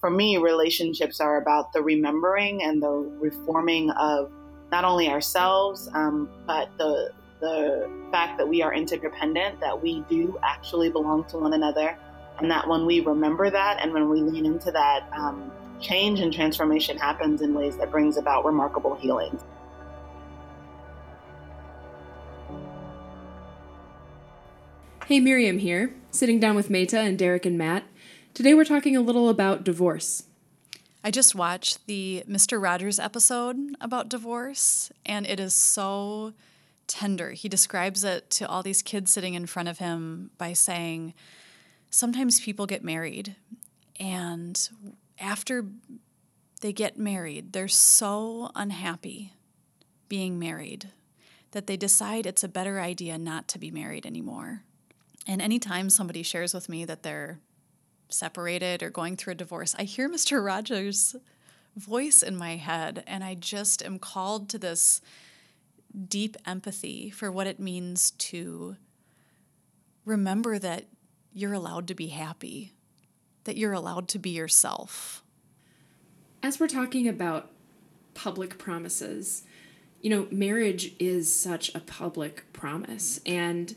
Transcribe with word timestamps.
for 0.00 0.10
me, 0.10 0.38
relationships 0.38 1.20
are 1.20 1.38
about 1.38 1.72
the 1.72 1.82
remembering 1.82 2.62
and 2.62 2.82
the 2.82 2.90
reforming 2.90 3.90
of 3.90 4.30
not 4.70 4.84
only 4.84 5.08
ourselves, 5.08 5.88
um, 5.94 6.28
but 6.46 6.70
the 6.78 7.10
the 7.40 7.88
fact 8.10 8.36
that 8.36 8.48
we 8.48 8.62
are 8.62 8.74
interdependent, 8.74 9.60
that 9.60 9.80
we 9.80 10.04
do 10.08 10.36
actually 10.42 10.90
belong 10.90 11.24
to 11.24 11.38
one 11.38 11.52
another, 11.52 11.96
and 12.38 12.50
that 12.50 12.66
when 12.66 12.84
we 12.84 13.00
remember 13.00 13.48
that 13.48 13.80
and 13.80 13.92
when 13.92 14.08
we 14.08 14.20
lean 14.20 14.44
into 14.44 14.72
that, 14.72 15.08
um, 15.12 15.50
change 15.80 16.18
and 16.18 16.32
transformation 16.32 16.96
happens 16.96 17.40
in 17.40 17.54
ways 17.54 17.76
that 17.76 17.92
brings 17.92 18.16
about 18.16 18.44
remarkable 18.44 18.96
healing. 18.96 19.38
Hey, 25.06 25.20
Miriam 25.20 25.58
here, 25.58 25.94
sitting 26.10 26.40
down 26.40 26.56
with 26.56 26.70
Meta 26.70 26.98
and 26.98 27.16
Derek 27.16 27.46
and 27.46 27.56
Matt. 27.56 27.84
Today 28.38 28.54
we're 28.54 28.64
talking 28.64 28.96
a 28.96 29.00
little 29.00 29.30
about 29.30 29.64
divorce. 29.64 30.22
I 31.02 31.10
just 31.10 31.34
watched 31.34 31.84
the 31.88 32.22
Mr. 32.28 32.62
Rogers 32.62 33.00
episode 33.00 33.56
about 33.80 34.08
divorce, 34.08 34.92
and 35.04 35.26
it 35.26 35.40
is 35.40 35.52
so 35.52 36.34
tender. 36.86 37.32
He 37.32 37.48
describes 37.48 38.04
it 38.04 38.30
to 38.30 38.48
all 38.48 38.62
these 38.62 38.80
kids 38.80 39.10
sitting 39.10 39.34
in 39.34 39.46
front 39.46 39.68
of 39.68 39.78
him 39.78 40.30
by 40.38 40.52
saying, 40.52 41.14
Sometimes 41.90 42.38
people 42.38 42.66
get 42.66 42.84
married, 42.84 43.34
and 43.98 44.68
after 45.18 45.66
they 46.60 46.72
get 46.72 46.96
married, 46.96 47.52
they're 47.52 47.66
so 47.66 48.52
unhappy 48.54 49.32
being 50.08 50.38
married 50.38 50.92
that 51.50 51.66
they 51.66 51.76
decide 51.76 52.24
it's 52.24 52.44
a 52.44 52.48
better 52.48 52.78
idea 52.78 53.18
not 53.18 53.48
to 53.48 53.58
be 53.58 53.72
married 53.72 54.06
anymore. 54.06 54.62
And 55.26 55.42
anytime 55.42 55.90
somebody 55.90 56.22
shares 56.22 56.54
with 56.54 56.68
me 56.68 56.84
that 56.84 57.02
they're 57.02 57.40
separated 58.08 58.82
or 58.82 58.90
going 58.90 59.16
through 59.16 59.32
a 59.32 59.36
divorce, 59.36 59.74
I 59.78 59.84
hear 59.84 60.08
Mr. 60.08 60.44
Rogers' 60.44 61.16
voice 61.76 62.22
in 62.22 62.36
my 62.36 62.56
head, 62.56 63.04
and 63.06 63.22
I 63.22 63.34
just 63.34 63.82
am 63.84 63.98
called 63.98 64.48
to 64.50 64.58
this 64.58 65.00
deep 66.08 66.36
empathy 66.46 67.10
for 67.10 67.30
what 67.30 67.46
it 67.46 67.60
means 67.60 68.10
to 68.12 68.76
remember 70.04 70.58
that 70.58 70.86
you're 71.32 71.52
allowed 71.52 71.88
to 71.88 71.94
be 71.94 72.08
happy, 72.08 72.72
that 73.44 73.56
you're 73.56 73.72
allowed 73.72 74.08
to 74.08 74.18
be 74.18 74.30
yourself. 74.30 75.22
As 76.42 76.58
we're 76.58 76.68
talking 76.68 77.08
about 77.08 77.50
public 78.14 78.58
promises, 78.58 79.44
you 80.00 80.10
know, 80.10 80.28
marriage 80.30 80.94
is 80.98 81.32
such 81.34 81.74
a 81.74 81.80
public 81.80 82.52
promise, 82.52 83.20
and 83.26 83.74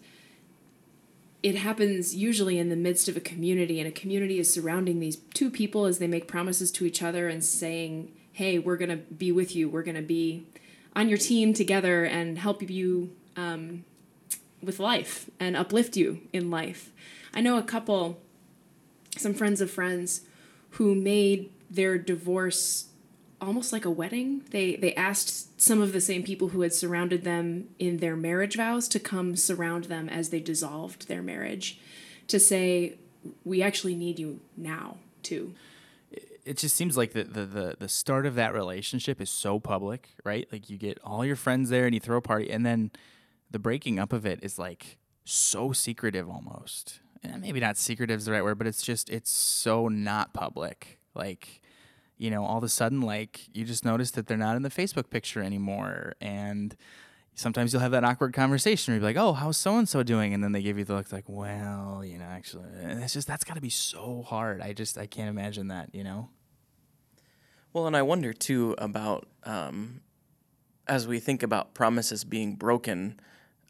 it 1.44 1.56
happens 1.56 2.16
usually 2.16 2.60
in 2.60 2.70
the 2.70 2.76
midst 2.76 3.08
of 3.08 3.18
a 3.18 3.20
community, 3.22 3.80
and 3.80 3.88
a 3.88 3.92
community 3.92 4.40
is 4.40 4.52
surrounding 4.54 5.00
these 5.00 5.18
two 5.34 5.50
people 5.50 5.86
as 5.86 5.98
they 5.98 6.08
make 6.08 6.28
promises 6.28 6.72
to 6.72 6.86
each 6.86 7.02
other 7.02 7.28
and 7.28 7.44
saying, 7.44 8.12
Hey, 8.34 8.60
we're 8.60 8.78
going 8.78 8.90
to 8.90 8.98
be 8.98 9.32
with 9.32 9.56
you, 9.56 9.68
we're 9.70 9.84
going 9.84 9.96
to 9.96 10.02
be 10.02 10.46
on 10.96 11.10
your 11.10 11.18
team 11.18 11.54
together 11.54 12.06
and 12.06 12.38
help 12.38 12.70
you 12.70 13.12
um, 13.36 13.84
with 14.62 14.80
life 14.80 15.30
and 15.40 15.58
uplift 15.58 15.98
you 15.98 16.22
in 16.32 16.52
life. 16.52 16.92
I 17.34 17.42
know 17.42 17.58
a 17.58 17.64
couple, 17.64 18.20
some 19.18 19.34
friends 19.34 19.62
of 19.62 19.72
friends, 19.72 20.22
who 20.72 20.96
made 20.96 21.52
their 21.70 21.98
divorce 21.98 22.86
almost 23.42 23.74
like 23.74 23.86
a 23.86 23.90
wedding. 23.90 24.44
They 24.52 24.76
they 24.76 24.94
asked 24.96 25.62
some 25.62 25.82
of 25.82 25.94
the 25.94 26.02
same 26.02 26.24
people 26.24 26.50
who 26.50 26.62
had 26.62 26.74
surrounded 26.74 27.24
them 27.24 27.70
in 27.80 27.98
their 27.98 28.16
marriage 28.16 28.56
vows 28.56 28.88
to 28.90 29.00
come 29.00 29.36
surround 29.36 29.86
them 29.86 30.08
as 30.08 30.30
they 30.30 30.40
dissolved 30.40 31.08
their 31.08 31.22
marriage 31.22 31.80
to 32.28 32.40
say 32.40 32.96
we 33.44 33.62
actually 33.62 33.96
need 33.96 34.18
you 34.18 34.40
now 34.56 34.98
too 35.22 35.54
it 36.46 36.58
just 36.58 36.76
seems 36.76 36.98
like 36.98 37.14
the, 37.14 37.24
the, 37.24 37.46
the 37.46 37.76
the 37.80 37.88
start 37.88 38.26
of 38.26 38.36
that 38.36 38.54
relationship 38.54 39.22
is 39.22 39.30
so 39.30 39.60
public, 39.60 40.10
right? 40.24 40.48
Like 40.52 40.70
you 40.70 40.78
get 40.78 41.00
all 41.04 41.26
your 41.26 41.36
friends 41.36 41.70
there 41.70 41.86
and 41.86 41.94
you 41.94 42.00
throw 42.00 42.18
a 42.18 42.22
party, 42.22 42.50
and 42.50 42.66
then 42.66 42.92
the 43.50 43.60
breaking 43.60 44.00
up 44.00 44.14
of 44.14 44.26
it 44.26 44.40
is 44.42 44.58
like 44.58 44.98
so 45.24 45.72
secretive 45.72 46.30
almost. 46.30 47.00
And 47.24 47.42
maybe 47.42 47.60
not 47.60 47.78
secretive 47.78 48.20
is 48.20 48.26
the 48.26 48.32
right 48.32 48.44
word, 48.44 48.58
but 48.58 48.68
it's 48.68 48.82
just 48.82 49.10
it's 49.10 49.30
so 49.30 49.88
not 49.88 50.34
public. 50.34 51.00
Like, 51.14 51.62
you 52.22 52.30
know, 52.30 52.46
all 52.46 52.60
of 52.60 52.64
a 52.64 52.70
sudden, 52.70 53.02
like 53.02 53.50
you 53.52 53.66
just 53.66 53.84
notice 53.84 54.12
that 54.12 54.28
they're 54.28 54.38
not 54.38 54.56
in 54.56 54.62
the 54.62 54.70
Facebook 54.70 55.10
picture 55.10 55.42
anymore, 55.42 56.14
and 56.22 56.76
sometimes 57.34 57.74
you'll 57.74 57.82
have 57.82 57.94
that 57.94 58.04
awkward 58.04 58.32
conversation 58.32 58.94
where 58.94 59.00
you're 59.00 59.10
like, 59.10 59.18
"Oh, 59.18 59.34
how's 59.34 59.58
so 59.58 59.76
and 59.80 59.90
so 59.90 60.04
doing?" 60.04 60.32
And 60.32 60.44
then 60.44 60.52
they 60.52 60.62
give 60.62 60.78
you 60.78 60.86
the 60.86 60.94
look 60.94 61.12
like, 61.12 61.24
"Well, 61.28 62.04
you 62.06 62.20
know, 62.20 62.26
actually," 62.26 62.68
and 62.80 63.02
it's 63.02 63.14
just 63.14 63.28
that's 63.28 63.44
got 63.44 63.56
to 63.56 63.62
be 63.62 63.72
so 63.72 64.22
hard. 64.22 64.62
I 64.62 64.72
just 64.72 65.00
I 65.00 65.08
can't 65.08 65.30
imagine 65.30 65.70
that, 65.70 65.96
you 65.96 66.04
know. 66.04 66.30
Well, 67.74 67.88
and 67.88 67.98
I 67.98 68.04
wonder 68.04 68.34
too 68.34 68.76
about 68.78 69.28
um, 69.44 70.02
as 70.88 71.08
we 71.08 71.20
think 71.20 71.42
about 71.42 71.74
promises 71.74 72.24
being 72.24 72.54
broken, 72.54 73.20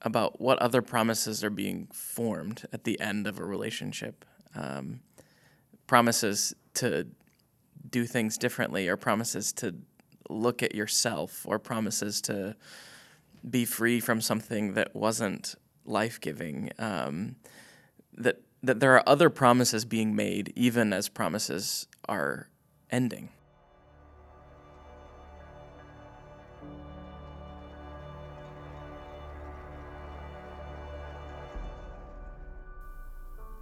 about 0.01 0.41
what 0.41 0.59
other 0.59 0.81
promises 0.81 1.41
are 1.41 1.50
being 1.50 1.88
formed 1.94 2.68
at 2.73 2.83
the 2.83 3.00
end 3.00 3.28
of 3.28 3.39
a 3.39 3.45
relationship. 3.45 4.25
Um, 4.53 5.00
promises 5.88 6.53
to 6.73 7.07
do 7.90 8.06
things 8.06 8.38
differently, 8.38 8.88
or 8.88 8.97
promises 8.97 9.52
to 9.53 9.75
look 10.30 10.64
at 10.64 10.75
yourself, 10.75 11.46
or 11.46 11.59
promises 11.59 12.22
to 12.22 12.56
be 13.50 13.66
free 13.66 14.00
from 14.00 14.22
something 14.22 14.74
that 14.74 14.96
wasn't 14.96 15.56
life 15.86 16.19
giving. 16.22 16.72
Um, 16.78 17.36
that 18.14 18.42
that 18.64 18.80
there 18.80 18.94
are 18.96 19.03
other 19.08 19.30
promises 19.30 19.86
being 19.86 20.16
made, 20.16 20.53
even 20.56 20.94
as 20.94 21.09
promises 21.09 21.88
are 22.08 22.47
ending. 22.92 23.30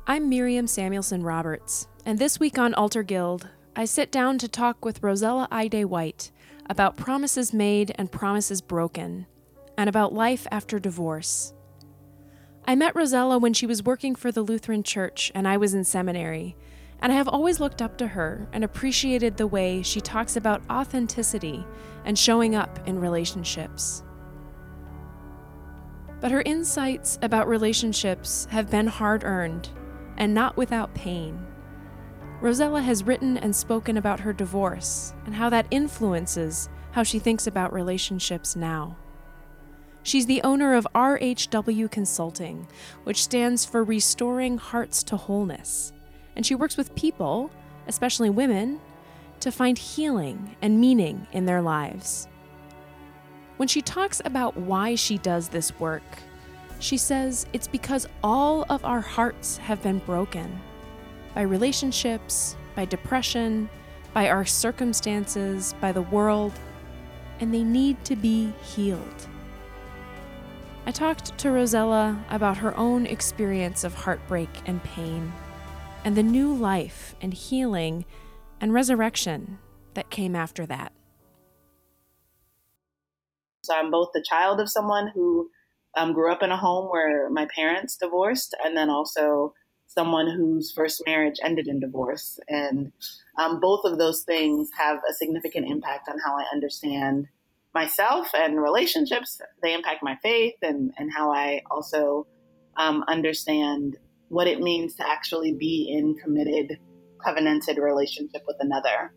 I'm 0.06 0.28
Miriam 0.28 0.66
Samuelson 0.66 1.22
Roberts, 1.24 1.88
and 2.03 2.18
this 2.18 2.40
week 2.40 2.57
on 2.57 2.74
Alter 2.74 3.03
Guild, 3.03 3.47
I 3.79 3.85
sit 3.85 4.12
down 4.12 4.38
to 4.40 4.50
talk 4.50 4.84
with 4.84 5.00
Rozella 5.00 5.47
Haydée 5.47 5.85
White 5.85 6.31
about 6.69 6.97
promises 6.97 7.53
made 7.53 7.94
and 7.95 8.12
promises 8.12 8.59
broken, 8.59 9.25
and 9.78 9.88
about 9.88 10.12
life 10.12 10.45
after 10.51 10.79
divorce. 10.79 11.53
I 12.68 12.75
met 12.75 12.94
Rozella 12.94 13.39
when 13.39 13.53
she 13.53 13.66
was 13.66 13.81
working 13.81 14.16
for 14.16 14.34
the 14.34 14.41
Lutheran 14.41 14.84
Church 14.84 15.31
and 15.34 15.47
I 15.47 15.56
was 15.56 15.73
in 15.73 15.85
seminary, 15.85 16.57
and 17.00 17.13
I 17.13 17.16
have 17.16 17.29
always 17.29 17.62
looked 17.62 17.81
up 17.81 17.97
to 18.00 18.07
her 18.07 18.50
and 18.51 18.66
appreciated 18.66 19.38
the 19.38 19.47
way 19.47 19.81
she 19.81 20.01
talks 20.01 20.35
about 20.35 20.62
authenticity 20.69 21.66
and 22.03 22.19
showing 22.19 22.56
up 22.56 22.85
in 22.85 23.00
relationships. 23.00 24.03
But 26.19 26.31
her 26.31 26.41
insights 26.41 27.18
about 27.22 27.47
relationships 27.47 28.45
have 28.51 28.69
been 28.69 28.88
hard 28.88 29.23
earned 29.23 29.69
and 30.18 30.34
not 30.34 30.57
without 30.57 30.94
pain. 30.94 31.45
Rozella 32.41 32.81
has 32.81 33.03
written 33.03 33.38
and 33.38 33.53
spoken 33.53 33.97
about 33.97 34.22
her 34.22 34.31
divorce 34.31 35.13
and 35.25 35.35
how 35.35 35.50
that 35.50 35.67
influences 35.72 36.69
how 36.91 37.03
she 37.03 37.19
thinks 37.19 37.47
about 37.47 37.73
relationships 37.73 38.55
now. 38.55 38.95
She's 40.03 40.25
the 40.25 40.41
owner 40.44 40.73
of 40.73 40.88
RHW 40.95 41.91
Consulting, 41.91 42.67
which 43.03 43.22
stands 43.22 43.66
for 43.66 43.83
Restoring 43.83 44.57
Hearts 44.57 45.03
to 45.03 45.17
Wholeness, 45.17 45.91
and 46.38 46.45
she 46.45 46.55
works 46.55 46.77
with 46.77 46.95
people, 46.95 47.51
especially 47.88 48.29
women, 48.29 48.79
to 49.41 49.51
find 49.51 49.77
healing 49.77 50.56
and 50.61 50.79
meaning 50.79 51.27
in 51.33 51.45
their 51.45 51.61
lives. 51.61 52.29
When 53.57 53.67
she 53.67 53.81
talks 53.81 54.21
about 54.23 54.56
why 54.56 54.95
she 54.95 55.17
does 55.17 55.50
this 55.50 55.77
work, 55.77 56.03
she 56.79 56.97
says 56.97 57.45
it's 57.51 57.67
because 57.67 58.07
all 58.23 58.66
of 58.69 58.85
our 58.85 59.01
hearts 59.01 59.57
have 59.57 59.83
been 59.83 60.00
broken 60.00 60.61
by 61.35 61.41
relationships, 61.41 62.56
by 62.75 62.85
depression, 62.85 63.69
by 64.13 64.30
our 64.30 64.45
circumstances, 64.45 65.74
by 65.80 65.92
the 65.92 66.01
world, 66.01 66.53
and 67.39 67.53
they 67.53 67.63
need 67.63 68.03
to 68.06 68.15
be 68.15 68.51
healed. 68.63 69.27
I 70.86 70.92
talked 70.92 71.38
to 71.38 71.50
Rozella 71.50 72.19
about 72.30 72.57
her 72.57 72.75
own 72.75 73.06
experience 73.06 73.83
of 73.83 73.94
heartbreak 73.94 74.50
and 74.65 74.83
pain, 74.83 75.31
and 76.03 76.15
the 76.15 76.24
new 76.24 76.53
life 76.53 77.15
and 77.21 77.33
healing 77.33 78.06
and 78.59 78.74
resurrection 78.74 79.59
that 79.94 80.09
came 80.09 80.36
after 80.36 80.65
that. 80.65 80.92
So 83.62 83.75
I'm 83.75 83.92
both 83.92 84.09
the 84.13 84.25
child 84.27 84.59
of 84.59 84.69
someone 84.69 85.12
who 85.13 85.50
um, 85.98 86.13
grew 86.13 86.31
up 86.31 86.42
in 86.42 86.51
a 86.51 86.57
home 86.57 86.89
where 86.89 87.30
my 87.30 87.48
parents 87.56 87.98
divorced, 87.98 88.56
and 88.63 88.75
then 88.75 88.89
also 88.89 89.53
someone 89.89 90.30
whose 90.30 90.71
first 90.71 91.01
marriage 91.06 91.38
ended 91.44 91.68
in 91.68 91.80
divorce. 91.80 92.39
And 92.47 92.91
um, 93.39 93.59
both 93.59 93.86
of 93.86 93.97
those 93.97 94.21
things 94.21 94.69
have 94.77 94.97
a 95.09 95.13
significant 95.13 95.68
impact 95.68 96.07
on 96.07 96.18
how 96.24 96.38
I 96.38 96.45
understand 96.53 97.27
myself 97.74 98.30
and 98.36 98.62
relationships. 98.62 99.41
They 99.63 99.74
impact 99.74 100.03
my 100.03 100.15
faith 100.21 100.56
and, 100.62 100.91
and 100.97 101.12
how 101.12 101.33
I 101.33 101.62
also 101.71 102.27
um, 102.77 103.03
understand 103.07 103.97
what 104.27 104.47
it 104.47 104.62
means 104.62 104.95
to 104.95 105.09
actually 105.09 105.53
be 105.53 105.91
in 105.91 106.15
committed 106.15 106.77
covenanted 107.24 107.77
relationship 107.77 108.44
with 108.47 108.57
another. 108.59 109.12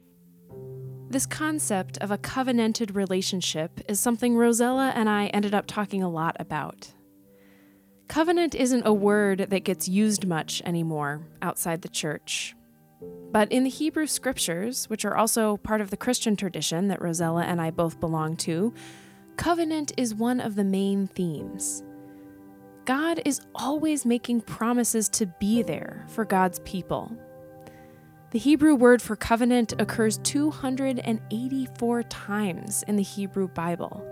This 1.10 1.26
concept 1.26 1.98
of 1.98 2.10
a 2.10 2.16
covenanted 2.16 2.96
relationship 2.96 3.80
is 3.86 4.00
something 4.00 4.34
Rozella 4.34 4.92
and 4.94 5.10
I 5.10 5.26
ended 5.26 5.54
up 5.54 5.66
talking 5.66 6.02
a 6.02 6.08
lot 6.08 6.34
about. 6.40 6.90
Covenant 8.12 8.54
isn't 8.54 8.86
a 8.86 8.92
word 8.92 9.46
that 9.48 9.64
gets 9.64 9.88
used 9.88 10.26
much 10.26 10.60
anymore 10.66 11.22
outside 11.40 11.80
the 11.80 11.88
church. 11.88 12.54
But 13.30 13.50
in 13.50 13.64
the 13.64 13.70
Hebrew 13.70 14.06
scriptures, 14.06 14.84
which 14.90 15.06
are 15.06 15.16
also 15.16 15.56
part 15.56 15.80
of 15.80 15.88
the 15.88 15.96
Christian 15.96 16.36
tradition 16.36 16.88
that 16.88 17.00
Rozella 17.00 17.42
and 17.44 17.58
I 17.58 17.70
both 17.70 18.00
belong 18.00 18.36
to, 18.36 18.74
covenant 19.38 19.92
is 19.96 20.14
one 20.14 20.40
of 20.40 20.56
the 20.56 20.62
main 20.62 21.06
themes. 21.06 21.82
God 22.84 23.22
is 23.24 23.40
always 23.54 24.04
making 24.04 24.42
promises 24.42 25.08
to 25.08 25.24
be 25.40 25.62
there 25.62 26.04
for 26.08 26.26
God's 26.26 26.58
people. 26.66 27.16
The 28.32 28.38
Hebrew 28.38 28.74
word 28.74 29.00
for 29.00 29.16
covenant 29.16 29.72
occurs 29.80 30.18
284 30.18 32.02
times 32.02 32.84
in 32.86 32.96
the 32.96 33.02
Hebrew 33.02 33.48
Bible. 33.48 34.06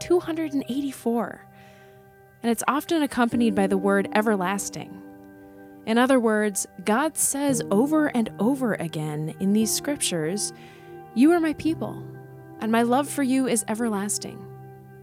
284. 0.00 1.47
And 2.42 2.50
it's 2.50 2.64
often 2.68 3.02
accompanied 3.02 3.54
by 3.54 3.66
the 3.66 3.78
word 3.78 4.08
everlasting. 4.14 5.02
In 5.86 5.98
other 5.98 6.20
words, 6.20 6.66
God 6.84 7.16
says 7.16 7.62
over 7.70 8.08
and 8.08 8.30
over 8.38 8.74
again 8.74 9.34
in 9.40 9.52
these 9.52 9.72
scriptures, 9.72 10.52
You 11.14 11.32
are 11.32 11.40
my 11.40 11.54
people, 11.54 12.02
and 12.60 12.70
my 12.70 12.82
love 12.82 13.08
for 13.08 13.22
you 13.22 13.46
is 13.46 13.64
everlasting, 13.68 14.44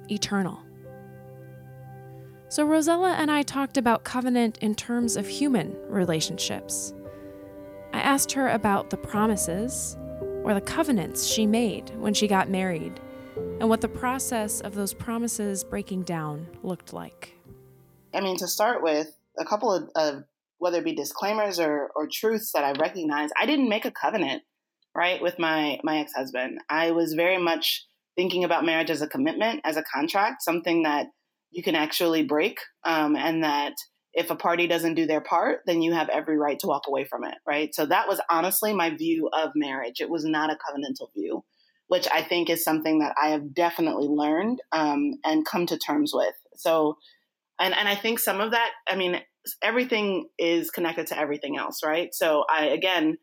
eternal. 0.10 0.62
So, 2.50 2.66
Rozella 2.66 3.16
and 3.16 3.32
I 3.32 3.42
talked 3.42 3.78
about 3.78 4.04
covenant 4.04 4.60
in 4.60 4.76
terms 4.76 5.18
of 5.18 5.28
human 5.28 5.76
relationships. 5.90 6.94
I 7.92 8.00
asked 8.00 8.32
her 8.34 8.50
about 8.50 8.92
the 8.92 8.98
promises 8.98 9.98
or 10.44 10.54
the 10.54 10.62
covenants 10.62 11.26
she 11.26 11.48
made 11.48 11.90
when 11.98 12.14
she 12.14 12.28
got 12.28 12.50
married 12.50 13.02
and 13.60 13.70
what 13.70 13.82
the 13.82 13.88
process 13.88 14.62
of 14.62 14.76
those 14.76 14.94
promises 14.94 15.64
breaking 15.64 16.04
down 16.04 16.48
looked 16.64 16.94
like. 16.94 17.36
I 18.14 18.22
mean, 18.22 18.38
to 18.38 18.48
start 18.48 18.84
with, 18.84 19.12
a 19.38 19.46
couple 19.46 19.72
of, 19.72 19.90
of 19.96 20.24
whether 20.58 20.80
it 20.80 20.86
be 20.86 20.96
disclaimers 20.96 21.60
or, 21.60 21.90
or 21.96 22.08
truths 22.12 22.52
that 22.54 22.64
I 22.64 22.72
recognize, 22.80 23.30
I 23.40 23.46
didn't 23.46 23.70
make 23.70 23.86
a 23.86 23.92
covenant, 23.92 24.44
right, 24.96 25.22
with 25.22 25.38
my, 25.40 25.80
my 25.84 26.00
ex 26.00 26.14
husband. 26.14 26.60
I 26.70 26.92
was 26.92 27.14
very 27.14 27.38
much 27.38 27.86
thinking 28.16 28.44
about 28.44 28.66
marriage 28.66 28.90
as 28.90 29.02
a 29.02 29.08
commitment, 29.08 29.62
as 29.66 29.78
a 29.78 29.84
contract, 29.84 30.42
something 30.42 30.84
that 30.84 31.08
you 31.52 31.64
can 31.64 31.76
actually 31.76 32.24
break, 32.24 32.60
um, 32.86 33.16
and 33.16 33.44
that 33.44 33.74
if 34.14 34.30
a 34.30 34.36
party 34.36 34.68
doesn't 34.68 34.96
do 34.96 35.06
their 35.06 35.22
part, 35.22 35.60
then 35.66 35.82
you 35.82 35.94
have 35.94 36.08
every 36.08 36.38
right 36.38 36.58
to 36.60 36.68
walk 36.68 36.84
away 36.88 37.04
from 37.04 37.26
it, 37.26 37.36
right? 37.46 37.76
So 37.76 37.86
that 37.86 38.08
was 38.08 38.22
honestly 38.30 38.74
my 38.74 38.90
view 38.96 39.30
of 39.34 39.52
marriage. 39.56 40.00
It 40.00 40.10
was 40.10 40.24
not 40.24 40.50
a 40.50 40.56
covenantal 40.56 41.10
view, 41.14 41.44
which 41.88 42.08
I 42.12 42.24
think 42.24 42.50
is 42.50 42.64
something 42.64 43.00
that 43.00 43.16
I 43.22 43.30
have 43.30 43.54
definitely 43.54 44.08
learned 44.08 44.60
um, 44.72 45.16
and 45.24 45.46
come 45.46 45.66
to 45.68 45.78
terms 45.78 46.12
with. 46.14 46.34
So, 46.56 46.98
and 47.60 47.74
and 47.74 47.88
I 47.88 47.96
think 47.96 48.20
some 48.20 48.42
of 48.42 48.52
that, 48.52 48.72
I 48.88 48.96
mean, 48.96 49.22
everything 49.62 50.28
is 50.38 50.72
connected 50.72 51.08
to 51.08 51.20
everything 51.20 51.58
else, 51.58 51.82
right? 51.84 52.14
So 52.14 52.44
I 52.50 52.66
again, 52.66 53.18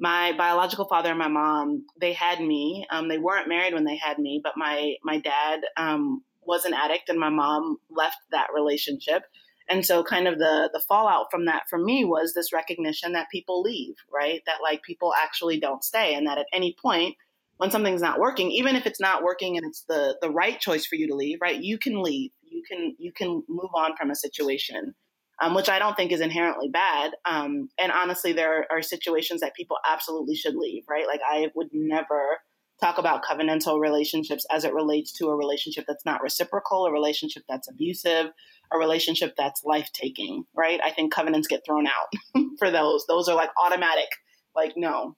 my 0.00 0.32
biological 0.36 0.86
father 0.86 1.10
and 1.10 1.18
my 1.18 1.28
mom, 1.28 1.86
they 2.00 2.12
had 2.12 2.40
me. 2.40 2.86
Um, 2.90 3.08
they 3.08 3.18
weren't 3.18 3.48
married 3.48 3.74
when 3.74 3.84
they 3.84 3.96
had 3.96 4.18
me, 4.18 4.40
but 4.42 4.54
my 4.56 4.94
my 5.04 5.18
dad 5.20 5.60
um, 5.76 6.22
was 6.42 6.64
an 6.64 6.74
addict, 6.74 7.08
and 7.08 7.18
my 7.18 7.30
mom 7.30 7.78
left 7.90 8.18
that 8.32 8.48
relationship. 8.54 9.22
And 9.70 9.84
so, 9.84 10.02
kind 10.02 10.26
of 10.26 10.38
the 10.38 10.70
the 10.72 10.82
fallout 10.88 11.26
from 11.30 11.46
that 11.46 11.64
for 11.68 11.78
me 11.78 12.04
was 12.04 12.32
this 12.34 12.52
recognition 12.52 13.12
that 13.12 13.30
people 13.30 13.62
leave, 13.62 13.94
right? 14.12 14.42
That 14.46 14.62
like 14.62 14.82
people 14.82 15.12
actually 15.20 15.60
don't 15.60 15.84
stay, 15.84 16.14
and 16.14 16.26
that 16.26 16.38
at 16.38 16.46
any 16.52 16.74
point 16.80 17.16
when 17.58 17.70
something's 17.70 18.02
not 18.02 18.18
working, 18.18 18.50
even 18.50 18.74
if 18.74 18.86
it's 18.86 19.00
not 19.00 19.22
working 19.22 19.56
and 19.56 19.66
it's 19.66 19.84
the 19.88 20.16
the 20.22 20.30
right 20.30 20.58
choice 20.58 20.86
for 20.86 20.96
you 20.96 21.08
to 21.08 21.14
leave, 21.14 21.38
right? 21.40 21.60
You 21.60 21.78
can 21.78 22.02
leave. 22.02 22.30
You 22.42 22.62
can 22.68 22.96
you 22.98 23.12
can 23.12 23.42
move 23.48 23.70
on 23.74 23.94
from 23.96 24.10
a 24.10 24.16
situation 24.16 24.94
um, 25.40 25.54
which 25.54 25.68
I 25.68 25.78
don't 25.78 25.96
think 25.96 26.12
is 26.12 26.20
inherently 26.20 26.68
bad. 26.68 27.12
Um, 27.24 27.68
and 27.78 27.92
honestly, 27.92 28.32
there 28.32 28.66
are 28.70 28.82
situations 28.82 29.40
that 29.40 29.54
people 29.54 29.76
absolutely 29.88 30.34
should 30.34 30.56
leave, 30.56 30.84
right? 30.88 31.06
Like 31.06 31.20
I 31.26 31.48
would 31.54 31.68
never 31.72 32.38
talk 32.80 32.98
about 32.98 33.24
covenantal 33.24 33.80
relationships 33.80 34.44
as 34.52 34.64
it 34.64 34.72
relates 34.72 35.12
to 35.12 35.26
a 35.28 35.36
relationship 35.36 35.84
that's 35.86 36.04
not 36.04 36.22
reciprocal, 36.22 36.86
a 36.86 36.92
relationship 36.92 37.42
that's 37.48 37.68
abusive, 37.68 38.26
a 38.72 38.78
relationship 38.78 39.34
that's 39.36 39.62
life 39.64 39.88
taking, 39.92 40.44
right? 40.56 40.80
I 40.82 40.90
think 40.90 41.12
covenants 41.12 41.48
get 41.48 41.64
thrown 41.64 41.86
out 41.86 42.12
for 42.58 42.70
those. 42.70 43.04
Those 43.08 43.28
are 43.28 43.36
like 43.36 43.50
automatic, 43.64 44.08
like 44.54 44.72
no. 44.76 45.16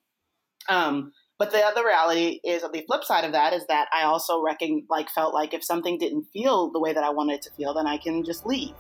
Um, 0.68 1.12
but 1.40 1.52
the 1.52 1.64
other 1.64 1.82
reality 1.86 2.38
is, 2.44 2.62
on 2.62 2.70
the 2.70 2.82
flip 2.82 3.02
side 3.02 3.24
of 3.24 3.32
that, 3.32 3.54
is 3.54 3.66
that 3.68 3.88
I 3.98 4.02
also 4.02 4.42
reckon, 4.42 4.84
like, 4.90 5.08
felt 5.08 5.32
like 5.32 5.54
if 5.54 5.64
something 5.64 5.96
didn't 5.96 6.26
feel 6.34 6.70
the 6.70 6.78
way 6.78 6.92
that 6.92 7.02
I 7.02 7.08
wanted 7.08 7.36
it 7.36 7.42
to 7.44 7.50
feel, 7.52 7.72
then 7.72 7.86
I 7.86 7.96
can 7.96 8.22
just 8.22 8.44
leave, 8.44 8.74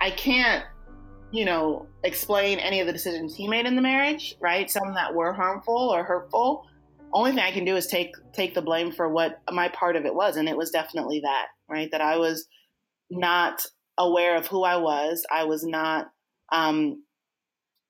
I 0.00 0.10
can't, 0.10 0.64
you 1.30 1.44
know, 1.44 1.86
explain 2.02 2.58
any 2.58 2.80
of 2.80 2.88
the 2.88 2.92
decisions 2.92 3.36
he 3.36 3.46
made 3.46 3.64
in 3.66 3.76
the 3.76 3.82
marriage, 3.82 4.34
right? 4.40 4.68
Some 4.68 4.92
that 4.94 5.14
were 5.14 5.32
harmful 5.32 5.76
or 5.76 6.02
hurtful. 6.02 6.66
Only 7.12 7.30
thing 7.30 7.40
I 7.40 7.52
can 7.52 7.64
do 7.64 7.76
is 7.76 7.86
take 7.86 8.12
take 8.32 8.54
the 8.54 8.62
blame 8.62 8.90
for 8.90 9.08
what 9.08 9.40
my 9.52 9.68
part 9.68 9.94
of 9.94 10.04
it 10.04 10.14
was, 10.14 10.36
and 10.36 10.48
it 10.48 10.56
was 10.56 10.70
definitely 10.70 11.20
that, 11.20 11.46
right? 11.68 11.88
That 11.92 12.00
I 12.00 12.16
was 12.16 12.48
not 13.08 13.64
aware 13.98 14.36
of 14.36 14.46
who 14.46 14.62
I 14.62 14.76
was. 14.76 15.26
I 15.30 15.44
was 15.44 15.64
not 15.64 16.06
um, 16.52 17.02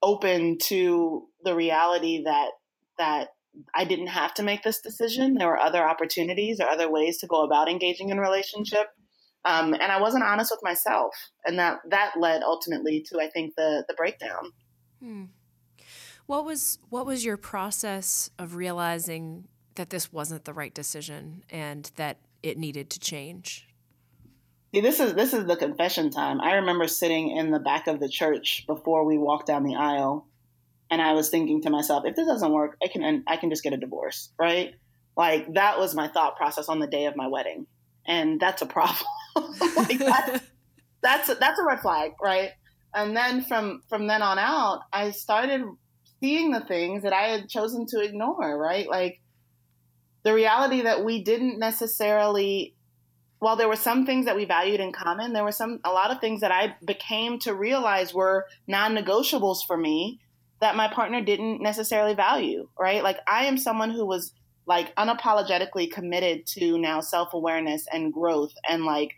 open 0.03 0.59
to 0.65 1.27
the 1.45 1.55
reality 1.55 2.25
that 2.25 2.51
that 2.99 3.29
I 3.75 3.85
didn't 3.85 4.09
have 4.09 4.35
to 4.35 4.43
make 4.43 4.63
this 4.63 4.81
decision. 4.81 5.35
There 5.35 5.49
were 5.49 5.59
other 5.59 5.83
opportunities 5.83 6.61
or 6.61 6.69
other 6.69 6.91
ways 6.91 7.19
to 7.19 7.27
go 7.27 7.45
about 7.45 7.71
engaging 7.71 8.11
in 8.11 8.19
a 8.19 8.23
relationship. 8.23 8.87
Um, 9.45 9.73
and 9.73 9.85
I 9.85 10.01
wasn't 10.01 10.25
honest 10.25 10.51
with 10.51 10.61
myself, 10.63 11.15
and 11.45 11.59
that 11.59 11.79
that 11.91 12.15
led 12.19 12.43
ultimately 12.43 13.05
to 13.09 13.21
I 13.21 13.29
think 13.31 13.55
the 13.57 13.85
the 13.89 13.95
breakdown. 13.95 14.53
Hmm. 15.01 15.25
What 16.27 16.45
was 16.45 16.79
what 16.89 17.07
was 17.07 17.25
your 17.25 17.37
process 17.37 18.31
of 18.39 18.57
realizing 18.57 19.49
that 19.77 19.91
this 19.91 20.13
wasn't 20.13 20.45
the 20.45 20.53
right 20.53 20.75
decision 20.75 21.45
and 21.49 21.91
that 21.97 22.19
it 22.43 22.59
needed 22.59 22.91
to 22.91 23.01
change? 23.01 23.68
See, 24.75 24.83
this 24.83 25.01
is 25.01 25.15
this 25.15 25.33
is 25.33 25.47
the 25.47 25.57
confession 25.57 26.11
time. 26.11 26.41
I 26.41 26.57
remember 26.57 26.87
sitting 26.87 27.31
in 27.31 27.51
the 27.51 27.59
back 27.59 27.87
of 27.87 28.01
the 28.01 28.09
church 28.09 28.65
before 28.67 29.05
we 29.05 29.17
walked 29.17 29.47
down 29.47 29.65
the 29.65 29.77
aisle, 29.77 30.27
and 30.91 31.01
I 31.01 31.13
was 31.15 31.31
thinking 31.31 31.63
to 31.63 31.71
myself, 31.71 32.05
if 32.05 32.17
this 32.17 32.27
doesn't 32.27 32.53
work, 32.53 32.77
I 32.83 32.89
can 32.89 33.25
I 33.27 33.37
can 33.37 33.49
just 33.49 33.63
get 33.63 33.73
a 33.73 33.79
divorce, 33.79 34.31
right? 34.39 34.75
Like 35.17 35.55
that 35.55 35.79
was 35.79 35.95
my 35.95 36.09
thought 36.09 36.37
process 36.37 36.69
on 36.69 36.81
the 36.81 36.87
day 36.87 37.07
of 37.07 37.17
my 37.17 37.29
wedding, 37.29 37.67
and 38.07 38.39
that's 38.39 38.61
a 38.61 38.67
problem. 38.67 39.07
like 39.77 39.99
that's, 39.99 40.45
that's 41.03 41.29
a, 41.31 41.35
that's 41.35 41.59
a 41.59 41.65
red 41.65 41.81
flag, 41.81 42.13
right? 42.23 42.51
And 42.95 43.17
then 43.17 43.45
from 43.45 43.83
from 43.89 44.07
then 44.07 44.21
on 44.21 44.39
out, 44.39 44.83
I 44.93 45.13
started 45.13 45.63
seeing 46.21 46.51
the 46.51 46.61
things 46.61 47.05
that 47.05 47.15
I 47.15 47.29
had 47.29 47.49
chosen 47.49 47.87
to 47.87 48.01
ignore, 48.01 48.59
right? 48.59 48.87
Like 48.87 49.21
the 50.25 50.35
reality 50.35 50.83
that 50.83 51.05
we 51.05 51.23
didn't 51.23 51.59
necessarily 51.59 52.75
while 53.39 53.57
there 53.57 53.69
were 53.69 53.77
some 53.77 54.05
things 54.05 54.25
that 54.25 54.37
we 54.37 54.45
valued 54.45 54.81
in 54.81 54.93
common, 54.93 55.33
there 55.33 55.45
were 55.45 55.53
some 55.53 55.81
a 55.85 55.91
lot 55.91 56.11
of 56.11 56.21
things 56.21 56.41
that 56.41 56.51
I 56.51 56.75
became 56.85 57.39
to 57.41 57.55
realize 57.55 58.13
were 58.13 58.47
non-negotiables 58.67 59.59
for 59.67 59.77
me 59.77 60.21
that 60.61 60.77
my 60.77 60.89
partner 60.89 61.23
didn't 61.23 61.63
necessarily 61.63 62.15
value, 62.15 62.69
right? 62.79 63.03
Like 63.03 63.19
I 63.29 63.45
am 63.45 63.57
someone 63.59 63.91
who 63.91 64.05
was 64.05 64.33
like 64.67 64.95
unapologetically 64.97 65.91
committed 65.91 66.47
to 66.47 66.79
now 66.79 67.01
self-awareness 67.01 67.87
and 67.93 68.13
growth 68.13 68.53
and 68.69 68.85
like 68.85 69.15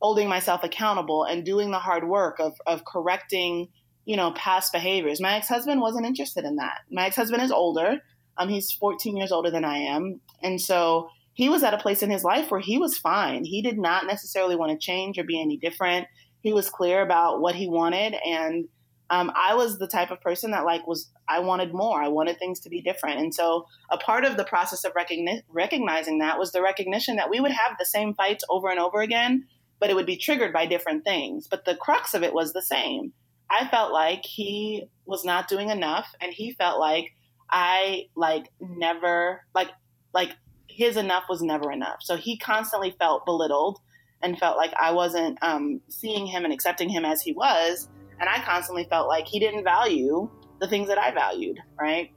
holding 0.00 0.28
myself 0.28 0.62
accountable 0.62 1.24
and 1.24 1.44
doing 1.44 1.70
the 1.70 1.78
hard 1.78 2.08
work 2.08 2.38
of, 2.38 2.54
of 2.66 2.84
correcting, 2.84 3.68
you 4.04 4.16
know, 4.16 4.32
past 4.32 4.72
behaviors. 4.72 5.20
My 5.20 5.36
ex-husband 5.36 5.80
wasn't 5.80 6.06
interested 6.06 6.44
in 6.44 6.56
that. 6.56 6.78
My 6.90 7.06
ex-husband 7.06 7.42
is 7.42 7.50
older. 7.50 7.98
Um, 8.38 8.48
he's 8.48 8.70
14 8.70 9.16
years 9.16 9.32
older 9.32 9.50
than 9.50 9.64
I 9.64 9.78
am. 9.78 10.20
And 10.42 10.60
so 10.60 11.10
he 11.36 11.48
was 11.48 11.62
at 11.62 11.74
a 11.74 11.78
place 11.78 12.02
in 12.02 12.10
his 12.10 12.24
life 12.24 12.50
where 12.50 12.60
he 12.60 12.78
was 12.78 12.98
fine. 12.98 13.44
He 13.44 13.62
did 13.62 13.78
not 13.78 14.06
necessarily 14.06 14.56
want 14.56 14.72
to 14.72 14.84
change 14.84 15.18
or 15.18 15.24
be 15.24 15.40
any 15.40 15.56
different. 15.56 16.06
He 16.40 16.52
was 16.52 16.68
clear 16.68 17.02
about 17.02 17.40
what 17.40 17.54
he 17.54 17.68
wanted. 17.68 18.14
And 18.24 18.68
um, 19.10 19.30
I 19.36 19.54
was 19.54 19.78
the 19.78 19.86
type 19.86 20.10
of 20.10 20.20
person 20.20 20.50
that 20.50 20.64
like 20.64 20.86
was, 20.86 21.10
I 21.28 21.40
wanted 21.40 21.74
more. 21.74 22.02
I 22.02 22.08
wanted 22.08 22.38
things 22.38 22.60
to 22.60 22.70
be 22.70 22.80
different. 22.80 23.20
And 23.20 23.34
so 23.34 23.66
a 23.90 23.98
part 23.98 24.24
of 24.24 24.36
the 24.36 24.44
process 24.44 24.84
of 24.84 24.94
recogni- 24.94 25.42
recognizing 25.48 26.18
that 26.18 26.38
was 26.38 26.52
the 26.52 26.62
recognition 26.62 27.16
that 27.16 27.30
we 27.30 27.38
would 27.38 27.52
have 27.52 27.76
the 27.78 27.86
same 27.86 28.14
fights 28.14 28.44
over 28.48 28.68
and 28.68 28.80
over 28.80 29.00
again 29.00 29.46
but 29.78 29.90
it 29.90 29.94
would 29.94 30.06
be 30.06 30.16
triggered 30.16 30.52
by 30.52 30.66
different 30.66 31.04
things. 31.04 31.48
But 31.48 31.64
the 31.64 31.76
crux 31.76 32.14
of 32.14 32.22
it 32.22 32.32
was 32.32 32.52
the 32.52 32.62
same. 32.62 33.12
I 33.50 33.68
felt 33.68 33.92
like 33.92 34.24
he 34.24 34.88
was 35.04 35.24
not 35.24 35.48
doing 35.48 35.70
enough 35.70 36.08
and 36.20 36.32
he 36.32 36.52
felt 36.52 36.80
like 36.80 37.14
I 37.50 38.06
like 38.16 38.50
never 38.60 39.44
like 39.54 39.70
like 40.12 40.30
his 40.76 40.98
enough 40.98 41.24
was 41.28 41.40
never 41.40 41.72
enough. 41.72 42.02
So 42.02 42.16
he 42.16 42.36
constantly 42.36 42.94
felt 42.98 43.24
belittled 43.24 43.80
and 44.22 44.38
felt 44.38 44.58
like 44.58 44.72
I 44.78 44.92
wasn't 44.92 45.38
um, 45.42 45.80
seeing 45.88 46.26
him 46.26 46.44
and 46.44 46.52
accepting 46.52 46.90
him 46.90 47.04
as 47.04 47.22
he 47.22 47.32
was. 47.32 47.88
And 48.20 48.28
I 48.28 48.42
constantly 48.42 48.84
felt 48.84 49.08
like 49.08 49.26
he 49.26 49.40
didn't 49.40 49.64
value 49.64 50.30
the 50.60 50.68
things 50.68 50.88
that 50.88 50.98
I 50.98 51.12
valued, 51.12 51.58
right? 51.80 52.12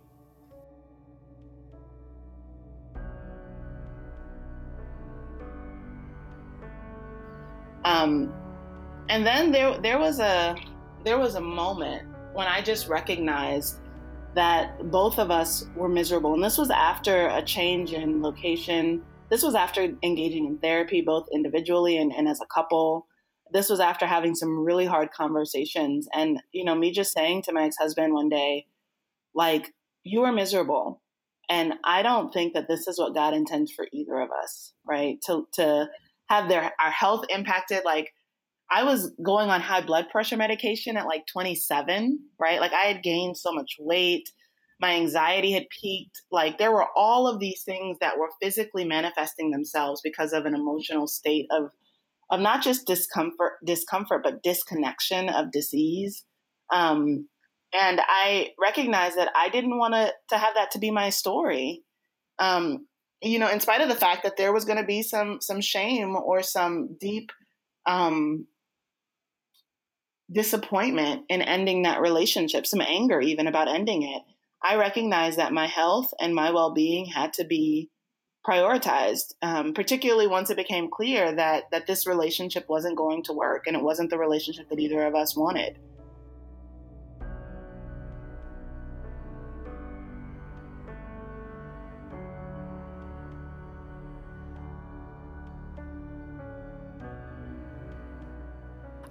Um, 7.85 8.33
and 9.07 9.25
then 9.25 9.51
there 9.51 9.79
there 9.79 9.97
was 9.97 10.19
a 10.19 10.55
there 11.05 11.17
was 11.17 11.35
a 11.35 11.41
moment 11.41 12.07
when 12.33 12.45
I 12.45 12.61
just 12.61 12.87
recognized 12.87 13.79
that 14.35 14.91
both 14.91 15.19
of 15.19 15.31
us 15.31 15.65
were 15.75 15.89
miserable, 15.89 16.33
and 16.33 16.43
this 16.43 16.57
was 16.57 16.69
after 16.69 17.27
a 17.27 17.41
change 17.41 17.93
in 17.93 18.21
location. 18.21 19.03
This 19.29 19.43
was 19.43 19.55
after 19.55 19.93
engaging 20.03 20.45
in 20.45 20.57
therapy, 20.57 21.01
both 21.01 21.27
individually 21.33 21.97
and, 21.97 22.11
and 22.11 22.27
as 22.27 22.39
a 22.41 22.53
couple. 22.53 23.07
This 23.51 23.69
was 23.69 23.79
after 23.79 24.05
having 24.05 24.35
some 24.35 24.59
really 24.59 24.85
hard 24.85 25.11
conversations, 25.11 26.07
and 26.13 26.41
you 26.51 26.63
know, 26.63 26.75
me 26.75 26.91
just 26.91 27.13
saying 27.13 27.43
to 27.43 27.53
my 27.53 27.63
ex 27.65 27.77
husband 27.77 28.13
one 28.13 28.29
day, 28.29 28.67
like, 29.33 29.73
"You 30.03 30.23
are 30.23 30.31
miserable." 30.31 31.01
And 31.49 31.73
I 31.83 32.03
don't 32.03 32.31
think 32.31 32.53
that 32.53 32.67
this 32.67 32.87
is 32.87 32.99
what 32.99 33.15
God 33.15 33.33
intends 33.33 33.71
for 33.71 33.87
either 33.91 34.19
of 34.19 34.29
us, 34.31 34.73
right? 34.85 35.17
To 35.25 35.47
to 35.53 35.89
have 36.27 36.47
their 36.47 36.71
our 36.79 36.91
health 36.91 37.25
impacted. 37.29 37.81
Like 37.83 38.13
I 38.71 38.83
was 38.83 39.11
going 39.23 39.49
on 39.49 39.61
high 39.61 39.81
blood 39.81 40.09
pressure 40.11 40.37
medication 40.37 40.95
at 40.95 41.07
like 41.07 41.25
27, 41.31 42.19
right? 42.39 42.59
Like 42.59 42.73
I 42.73 42.85
had 42.85 43.03
gained 43.03 43.37
so 43.37 43.51
much 43.51 43.77
weight. 43.79 44.29
My 44.79 44.93
anxiety 44.93 45.51
had 45.51 45.65
peaked. 45.69 46.21
Like 46.31 46.57
there 46.57 46.71
were 46.71 46.85
all 46.95 47.27
of 47.27 47.39
these 47.39 47.63
things 47.63 47.97
that 47.99 48.17
were 48.17 48.29
physically 48.41 48.85
manifesting 48.85 49.51
themselves 49.51 50.01
because 50.03 50.33
of 50.33 50.45
an 50.45 50.53
emotional 50.53 51.07
state 51.07 51.47
of 51.51 51.71
of 52.31 52.39
not 52.39 52.61
just 52.61 52.85
discomfort 52.85 53.53
discomfort 53.65 54.21
but 54.23 54.43
disconnection 54.43 55.29
of 55.29 55.51
disease. 55.51 56.23
Um, 56.71 57.27
and 57.73 57.99
I 58.07 58.49
recognized 58.59 59.17
that 59.17 59.31
I 59.35 59.49
didn't 59.49 59.77
want 59.77 59.95
to 59.95 60.13
to 60.29 60.37
have 60.37 60.53
that 60.55 60.71
to 60.71 60.79
be 60.79 60.91
my 60.91 61.09
story. 61.09 61.83
Um, 62.37 62.85
you 63.21 63.39
know, 63.39 63.49
in 63.49 63.59
spite 63.59 63.81
of 63.81 63.89
the 63.89 63.95
fact 63.95 64.23
that 64.23 64.37
there 64.37 64.53
was 64.53 64.63
going 64.63 64.77
to 64.77 64.85
be 64.85 65.01
some 65.01 65.39
some 65.41 65.59
shame 65.59 66.15
or 66.15 66.43
some 66.43 66.95
deep 66.99 67.31
um, 67.85 68.45
disappointment 70.31 71.23
in 71.29 71.41
ending 71.41 71.83
that 71.83 72.01
relationship, 72.01 72.65
some 72.65 72.81
anger 72.81 73.19
even 73.21 73.47
about 73.47 73.67
ending 73.67 74.03
it, 74.03 74.21
I 74.63 74.75
recognized 74.75 75.39
that 75.39 75.53
my 75.53 75.67
health 75.67 76.13
and 76.19 76.35
my 76.35 76.51
well 76.51 76.73
being 76.73 77.05
had 77.05 77.33
to 77.33 77.45
be 77.45 77.89
prioritized. 78.47 79.33
Um, 79.41 79.73
particularly 79.73 80.27
once 80.27 80.49
it 80.49 80.57
became 80.57 80.89
clear 80.89 81.33
that 81.35 81.65
that 81.71 81.87
this 81.87 82.07
relationship 82.07 82.67
wasn't 82.69 82.97
going 82.97 83.23
to 83.23 83.33
work 83.33 83.67
and 83.67 83.75
it 83.75 83.83
wasn't 83.83 84.09
the 84.09 84.17
relationship 84.17 84.69
that 84.69 84.79
either 84.79 85.05
of 85.05 85.15
us 85.15 85.35
wanted. 85.35 85.77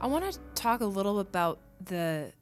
Want 0.08 0.32
to 0.32 0.38
talk 0.54 0.80
a 0.80 0.86
little 0.86 1.18
about 1.20 1.60
the 1.82 2.32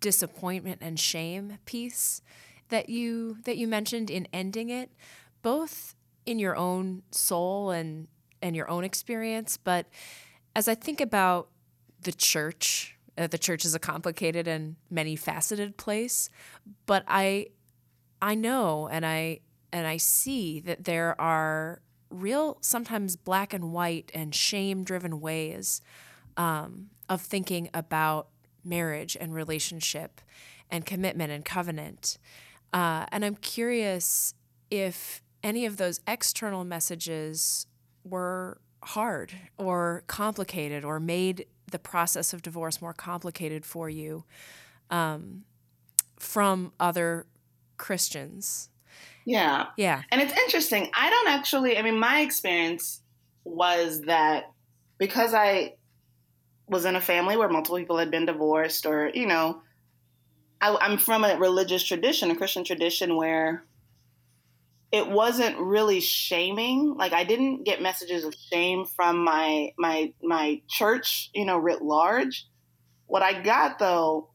disappointment 0.00 0.78
and 0.80 0.98
shame 0.98 1.58
piece 1.66 2.22
that 2.68 2.88
you 2.88 3.38
that 3.44 3.56
you 3.56 3.66
mentioned 3.66 4.10
in 4.10 4.26
ending 4.32 4.70
it, 4.70 4.90
both 5.42 5.94
in 6.26 6.38
your 6.38 6.56
own 6.56 7.02
soul 7.10 7.70
and 7.70 8.08
and 8.42 8.56
your 8.56 8.68
own 8.70 8.84
experience, 8.84 9.56
but 9.56 9.86
as 10.56 10.68
I 10.68 10.74
think 10.74 11.00
about 11.00 11.48
the 12.02 12.12
church, 12.12 12.96
uh, 13.18 13.26
the 13.26 13.38
church 13.38 13.64
is 13.64 13.74
a 13.74 13.78
complicated 13.78 14.48
and 14.48 14.76
many 14.88 15.16
faceted 15.16 15.76
place, 15.76 16.30
but 16.86 17.04
I 17.06 17.48
I 18.22 18.34
know 18.34 18.88
and 18.90 19.04
I 19.04 19.40
and 19.72 19.86
I 19.86 19.98
see 19.98 20.60
that 20.60 20.84
there 20.84 21.20
are 21.20 21.82
real 22.10 22.58
sometimes 22.60 23.16
black 23.16 23.52
and 23.52 23.72
white 23.72 24.10
and 24.14 24.34
shame 24.34 24.82
driven 24.82 25.20
ways 25.20 25.80
um, 26.40 26.88
of 27.10 27.20
thinking 27.20 27.68
about 27.74 28.28
marriage 28.64 29.14
and 29.20 29.34
relationship 29.34 30.22
and 30.70 30.86
commitment 30.86 31.30
and 31.30 31.44
covenant. 31.44 32.16
Uh, 32.72 33.04
and 33.12 33.26
I'm 33.26 33.36
curious 33.36 34.34
if 34.70 35.22
any 35.42 35.66
of 35.66 35.76
those 35.76 36.00
external 36.06 36.64
messages 36.64 37.66
were 38.04 38.58
hard 38.82 39.32
or 39.58 40.02
complicated 40.06 40.82
or 40.82 40.98
made 40.98 41.44
the 41.70 41.78
process 41.78 42.32
of 42.32 42.40
divorce 42.40 42.80
more 42.80 42.94
complicated 42.94 43.66
for 43.66 43.90
you 43.90 44.24
um, 44.90 45.44
from 46.18 46.72
other 46.80 47.26
Christians. 47.76 48.70
Yeah. 49.26 49.66
Yeah. 49.76 50.02
And 50.10 50.22
it's 50.22 50.32
interesting. 50.32 50.90
I 50.94 51.10
don't 51.10 51.28
actually, 51.28 51.76
I 51.76 51.82
mean, 51.82 51.98
my 51.98 52.20
experience 52.20 53.02
was 53.44 54.02
that 54.02 54.50
because 54.96 55.34
I 55.34 55.74
was 56.70 56.84
in 56.86 56.96
a 56.96 57.00
family 57.00 57.36
where 57.36 57.48
multiple 57.48 57.78
people 57.78 57.98
had 57.98 58.10
been 58.10 58.24
divorced, 58.24 58.86
or, 58.86 59.10
you 59.12 59.26
know, 59.26 59.62
I, 60.60 60.76
I'm 60.80 60.96
from 60.96 61.24
a 61.24 61.36
religious 61.36 61.82
tradition, 61.82 62.30
a 62.30 62.36
Christian 62.36 62.64
tradition 62.64 63.16
where 63.16 63.64
it 64.92 65.08
wasn't 65.08 65.58
really 65.58 66.00
shaming. 66.00 66.94
Like 66.96 67.12
I 67.12 67.24
didn't 67.24 67.64
get 67.64 67.82
messages 67.82 68.24
of 68.24 68.34
shame 68.34 68.84
from 68.84 69.24
my 69.24 69.72
my 69.78 70.12
my 70.22 70.62
church, 70.68 71.30
you 71.34 71.44
know, 71.44 71.58
writ 71.58 71.82
large. 71.82 72.46
What 73.06 73.22
I 73.22 73.40
got 73.40 73.78
though 73.78 74.30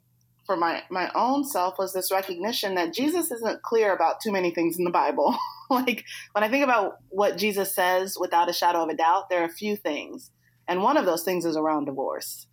for 0.46 0.56
my 0.56 0.84
my 0.90 1.12
own 1.14 1.44
self 1.44 1.78
was 1.78 1.94
this 1.94 2.12
recognition 2.12 2.76
that 2.76 2.94
Jesus 2.94 3.32
isn't 3.32 3.64
clear 3.64 3.94
about 3.94 4.22
too 4.22 4.32
many 4.32 4.52
things 4.52 4.78
in 4.78 4.86
the 4.86 4.92
Bible. 4.92 5.38
like 5.70 6.06
when 6.32 6.44
I 6.44 6.50
think 6.50 6.64
about 6.64 6.98
what 7.10 7.38
Jesus 7.38 7.76
says 7.76 8.18
without 8.20 8.50
a 8.50 8.54
shadow 8.54 8.84
of 8.84 8.90
a 8.90 8.96
doubt, 8.96 9.30
there 9.30 9.42
are 9.42 9.46
a 9.46 9.50
few 9.50 9.76
things. 9.76 10.32
And 10.68 10.82
one 10.82 10.98
of 10.98 11.06
those 11.06 11.24
things 11.24 11.46
is 11.46 11.56
around 11.56 11.86
divorce. 11.86 12.48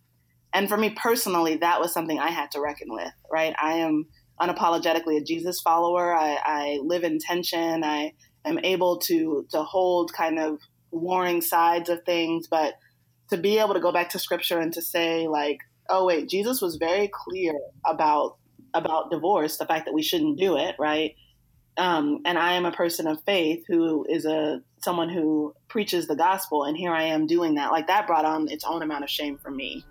And 0.53 0.69
for 0.69 0.77
me 0.77 0.91
personally, 0.91 1.57
that 1.57 1.79
was 1.79 1.91
something 1.91 2.19
I 2.19 2.29
had 2.29 2.51
to 2.51 2.61
reckon 2.61 2.87
with, 2.89 3.11
right? 3.31 3.55
I 3.59 3.73
am 3.73 4.05
unapologetically 4.39 5.17
a 5.17 5.23
Jesus 5.23 5.59
follower. 5.61 6.15
I, 6.15 6.37
I 6.43 6.79
live 6.83 7.03
in 7.03 7.19
tension. 7.19 7.83
I 7.83 8.13
am 8.45 8.59
able 8.59 8.99
to 8.99 9.45
to 9.51 9.63
hold 9.63 10.13
kind 10.13 10.39
of 10.39 10.59
warring 10.91 11.41
sides 11.41 11.89
of 11.89 12.03
things, 12.05 12.47
but 12.47 12.75
to 13.29 13.37
be 13.37 13.57
able 13.57 13.73
to 13.73 13.79
go 13.79 13.91
back 13.91 14.09
to 14.09 14.19
scripture 14.19 14.59
and 14.59 14.73
to 14.73 14.81
say 14.81 15.27
like, 15.27 15.57
oh 15.89 16.05
wait, 16.05 16.29
Jesus 16.29 16.61
was 16.61 16.75
very 16.75 17.09
clear 17.11 17.53
about 17.85 18.37
about 18.73 19.11
divorce, 19.11 19.57
the 19.57 19.65
fact 19.65 19.85
that 19.85 19.93
we 19.93 20.01
shouldn't 20.01 20.39
do 20.39 20.57
it, 20.57 20.75
right? 20.79 21.15
Um, 21.75 22.21
and 22.25 22.37
I 22.37 22.53
am 22.53 22.65
a 22.65 22.71
person 22.71 23.07
of 23.07 23.23
faith 23.23 23.65
who 23.67 24.05
is 24.07 24.25
a 24.25 24.61
someone 24.83 25.09
who 25.09 25.55
preaches 25.69 26.07
the 26.07 26.15
gospel, 26.15 26.65
and 26.65 26.77
here 26.77 26.91
I 26.91 27.03
am 27.03 27.25
doing 27.25 27.55
that. 27.55 27.71
Like 27.71 27.87
that 27.87 28.05
brought 28.05 28.25
on 28.25 28.49
its 28.49 28.63
own 28.63 28.83
amount 28.83 29.03
of 29.03 29.09
shame 29.09 29.37
for 29.37 29.49
me. 29.49 29.85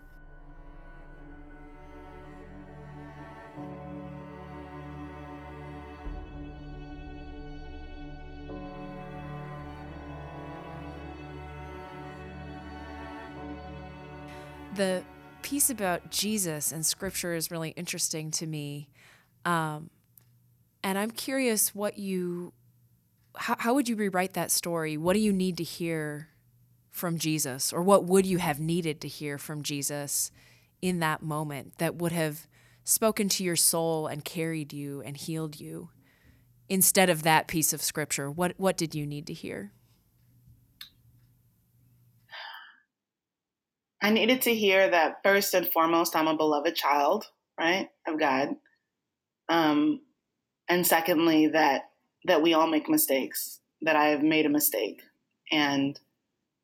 the 14.75 15.03
piece 15.43 15.71
about 15.71 16.11
Jesus 16.11 16.73
and 16.73 16.85
scripture 16.85 17.35
is 17.35 17.51
really 17.51 17.71
interesting 17.71 18.31
to 18.33 18.47
me. 18.47 18.89
Um, 19.45 19.91
and 20.83 20.99
I'm 20.99 21.11
curious 21.11 21.75
what 21.75 21.99
you, 21.99 22.53
how, 23.37 23.57
how 23.59 23.75
would 23.75 23.89
you 23.89 23.97
rewrite 23.97 24.35
that 24.35 24.51
story? 24.51 24.97
What 24.97 25.15
do 25.15 25.21
you 25.21 25.33
need 25.33 25.57
to 25.59 25.65
hear 25.65 26.29
from 26.91 27.19
Jesus? 27.19 27.73
Or 27.73 27.83
what 27.83 28.05
would 28.05 28.27
you 28.27 28.39
have 28.39 28.61
needed 28.61 29.01
to 29.01 29.09
hear 29.09 29.39
from 29.39 29.63
Jesus 29.63 30.31
in 30.81 31.01
that 31.01 31.23
moment 31.23 31.79
that 31.79 31.97
would 31.97 32.13
have 32.13 32.47
spoken 32.85 33.29
to 33.29 33.45
your 33.45 33.57
soul 33.57 34.07
and 34.07 34.25
carried 34.25 34.73
you 34.73 35.03
and 35.03 35.17
healed 35.17 35.61
you? 35.61 35.91
Instead 36.69 37.11
of 37.11 37.23
that 37.23 37.49
piece 37.49 37.73
of 37.73 37.83
scripture, 37.83 38.31
what, 38.31 38.55
what 38.57 38.77
did 38.77 38.95
you 38.95 39.07
need 39.07 39.27
to 39.27 39.33
hear? 39.33 39.73
I 44.03 44.11
needed 44.11 44.43
to 44.43 44.55
hear 44.55 44.91
that 44.91 45.19
first 45.23 45.55
and 45.55 45.71
foremost, 45.73 46.17
I'm 46.17 46.27
a 46.27 46.37
beloved 46.37 46.75
child, 46.75 47.27
right, 47.59 47.89
of 48.07 48.19
God. 48.19 48.57
Um, 49.49 50.01
and 50.73 50.87
secondly, 50.87 51.49
that 51.49 51.91
that 52.25 52.41
we 52.41 52.55
all 52.55 52.67
make 52.67 52.89
mistakes. 52.89 53.61
That 53.83 53.97
I 53.97 54.07
have 54.07 54.23
made 54.23 54.47
a 54.47 54.51
mistake, 54.51 55.03
and 55.51 55.99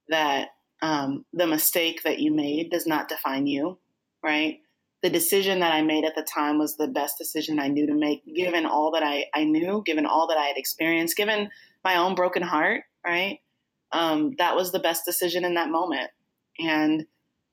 that 0.08 0.48
um, 0.80 1.26
the 1.34 1.46
mistake 1.46 2.02
that 2.04 2.18
you 2.18 2.32
made 2.32 2.70
does 2.70 2.86
not 2.86 3.08
define 3.08 3.46
you, 3.46 3.78
right? 4.24 4.60
The 5.02 5.10
decision 5.10 5.60
that 5.60 5.72
I 5.72 5.82
made 5.82 6.04
at 6.04 6.14
the 6.14 6.22
time 6.22 6.58
was 6.58 6.76
the 6.76 6.88
best 6.88 7.18
decision 7.18 7.58
I 7.58 7.68
knew 7.68 7.86
to 7.86 7.94
make, 7.94 8.22
given 8.34 8.64
all 8.64 8.92
that 8.92 9.02
I, 9.02 9.26
I 9.34 9.44
knew, 9.44 9.82
given 9.84 10.06
all 10.06 10.26
that 10.28 10.38
I 10.38 10.46
had 10.46 10.56
experienced, 10.56 11.16
given 11.16 11.50
my 11.84 11.96
own 11.96 12.14
broken 12.14 12.42
heart, 12.42 12.84
right? 13.04 13.40
Um, 13.92 14.34
that 14.38 14.56
was 14.56 14.72
the 14.72 14.78
best 14.78 15.04
decision 15.04 15.44
in 15.44 15.54
that 15.54 15.70
moment 15.70 16.10
and 16.58 17.04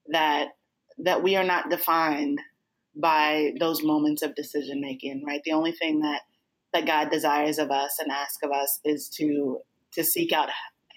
that 0.08 0.50
that 1.00 1.22
we 1.22 1.36
are 1.36 1.44
not 1.44 1.70
defined 1.70 2.40
by 2.96 3.52
those 3.60 3.84
moments 3.84 4.22
of 4.22 4.36
decision 4.36 4.80
making, 4.80 5.24
right? 5.26 5.42
The 5.44 5.52
only 5.52 5.74
thing 5.74 6.00
that 6.00 6.22
that 6.76 6.86
God 6.86 7.10
desires 7.10 7.58
of 7.58 7.72
us 7.72 8.00
and 8.00 8.12
asks 8.12 8.44
of 8.44 8.52
us 8.52 8.80
is 8.84 9.08
to 9.10 9.60
to 9.94 10.04
seek 10.04 10.34
out 10.34 10.50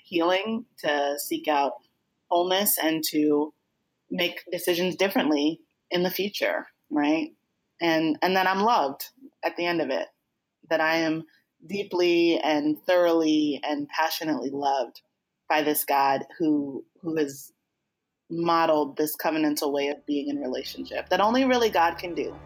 healing, 0.04 0.64
to 0.78 1.14
seek 1.18 1.46
out 1.46 1.74
wholeness, 2.28 2.78
and 2.82 3.04
to 3.10 3.54
make 4.10 4.42
decisions 4.50 4.96
differently 4.96 5.60
in 5.90 6.02
the 6.02 6.10
future, 6.10 6.66
right? 6.90 7.28
And 7.80 8.18
and 8.22 8.34
that 8.36 8.48
I'm 8.48 8.60
loved 8.60 9.10
at 9.44 9.56
the 9.56 9.66
end 9.66 9.80
of 9.80 9.90
it, 9.90 10.08
that 10.68 10.80
I 10.80 10.96
am 10.96 11.24
deeply 11.64 12.40
and 12.40 12.76
thoroughly 12.84 13.60
and 13.62 13.88
passionately 13.88 14.50
loved 14.50 15.00
by 15.48 15.62
this 15.62 15.84
God 15.84 16.24
who 16.40 16.84
who 17.02 17.16
has 17.18 17.52
modeled 18.30 18.96
this 18.96 19.16
covenantal 19.16 19.72
way 19.72 19.88
of 19.88 20.04
being 20.06 20.28
in 20.28 20.38
relationship 20.38 21.08
that 21.08 21.20
only 21.20 21.44
really 21.44 21.70
God 21.70 21.98
can 21.98 22.14
do. 22.14 22.36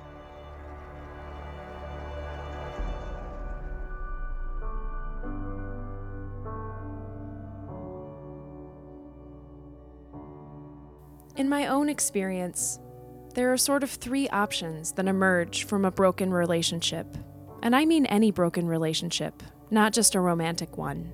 In 11.42 11.48
my 11.48 11.66
own 11.66 11.88
experience, 11.88 12.78
there 13.34 13.52
are 13.52 13.56
sort 13.56 13.82
of 13.82 13.90
three 13.90 14.28
options 14.28 14.92
that 14.92 15.08
emerge 15.08 15.64
from 15.64 15.84
a 15.84 15.90
broken 15.90 16.32
relationship. 16.32 17.16
And 17.64 17.74
I 17.74 17.84
mean 17.84 18.06
any 18.06 18.30
broken 18.30 18.68
relationship, 18.68 19.42
not 19.68 19.92
just 19.92 20.14
a 20.14 20.20
romantic 20.20 20.78
one. 20.78 21.12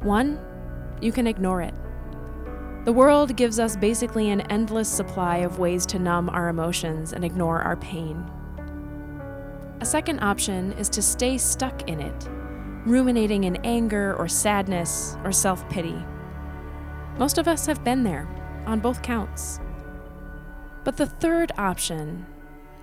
One, 0.00 0.40
you 1.00 1.12
can 1.12 1.28
ignore 1.28 1.62
it. 1.62 1.72
The 2.84 2.92
world 2.92 3.36
gives 3.36 3.60
us 3.60 3.76
basically 3.76 4.30
an 4.30 4.40
endless 4.50 4.88
supply 4.88 5.36
of 5.36 5.60
ways 5.60 5.86
to 5.86 6.00
numb 6.00 6.28
our 6.28 6.48
emotions 6.48 7.12
and 7.12 7.24
ignore 7.24 7.62
our 7.62 7.76
pain. 7.76 8.28
A 9.82 9.86
second 9.86 10.18
option 10.18 10.72
is 10.72 10.88
to 10.88 11.00
stay 11.00 11.38
stuck 11.38 11.88
in 11.88 12.00
it, 12.00 12.28
ruminating 12.84 13.44
in 13.44 13.54
anger 13.64 14.16
or 14.16 14.26
sadness 14.26 15.16
or 15.22 15.30
self 15.30 15.68
pity. 15.68 16.04
Most 17.18 17.38
of 17.38 17.46
us 17.46 17.66
have 17.66 17.84
been 17.84 18.02
there, 18.02 18.28
on 18.66 18.80
both 18.80 19.02
counts. 19.02 19.60
But 20.84 20.96
the 20.96 21.06
third 21.06 21.52
option, 21.58 22.26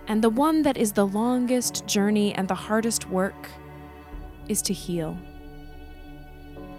and 0.08 0.22
the 0.24 0.30
one 0.30 0.64
that 0.64 0.78
is 0.78 0.92
the 0.92 1.08
longest 1.08 1.86
journey 1.86 2.34
and 2.34 2.48
the 2.48 2.56
hardest 2.56 3.10
work, 3.10 3.50
is 4.48 4.62
to 4.64 4.74
heal. 4.74 5.18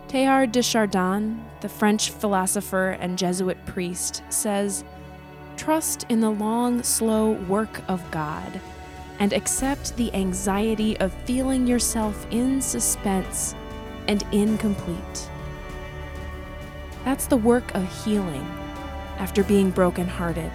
Teilhard 0.09 0.53
de 0.53 0.63
Chardin, 0.63 1.43
the 1.61 1.69
French 1.69 2.11
philosopher 2.11 2.91
and 3.01 3.19
Jesuit 3.19 3.65
priest, 3.67 4.23
says 4.29 4.85
Trust 5.57 6.05
in 6.09 6.21
the 6.21 6.31
long, 6.31 6.83
slow 6.83 7.33
work 7.33 7.81
of 7.89 8.03
God 8.11 8.61
and 9.19 9.33
accept 9.33 9.97
the 9.97 10.13
anxiety 10.15 10.99
of 10.99 11.13
feeling 11.25 11.67
yourself 11.67 12.27
in 12.31 12.61
suspense 12.61 13.55
and 14.09 14.25
incomplete. 14.33 15.31
That's 17.05 17.27
the 17.27 17.37
work 17.37 17.75
of 17.75 18.05
healing 18.05 18.47
after 19.19 19.45
being 19.45 19.71
brokenhearted. 19.71 20.51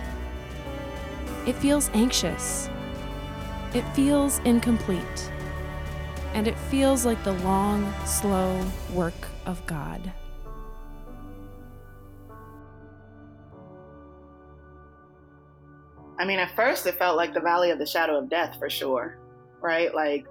It 1.47 1.55
feels 1.55 1.89
anxious. 1.93 2.69
It 3.73 3.83
feels 3.93 4.39
incomplete. 4.39 5.31
And 6.33 6.47
it 6.47 6.57
feels 6.57 7.05
like 7.05 7.23
the 7.23 7.33
long, 7.33 7.91
slow 8.05 8.65
work 8.93 9.27
of 9.45 9.65
God. 9.65 10.11
I 16.19 16.25
mean, 16.25 16.39
at 16.39 16.53
first 16.55 16.85
it 16.85 16.95
felt 16.95 17.15
like 17.15 17.33
the 17.33 17.39
valley 17.39 17.71
of 17.71 17.79
the 17.79 17.85
shadow 17.85 18.17
of 18.17 18.29
death 18.29 18.57
for 18.59 18.69
sure, 18.69 19.17
right? 19.61 19.95
Like, 19.95 20.27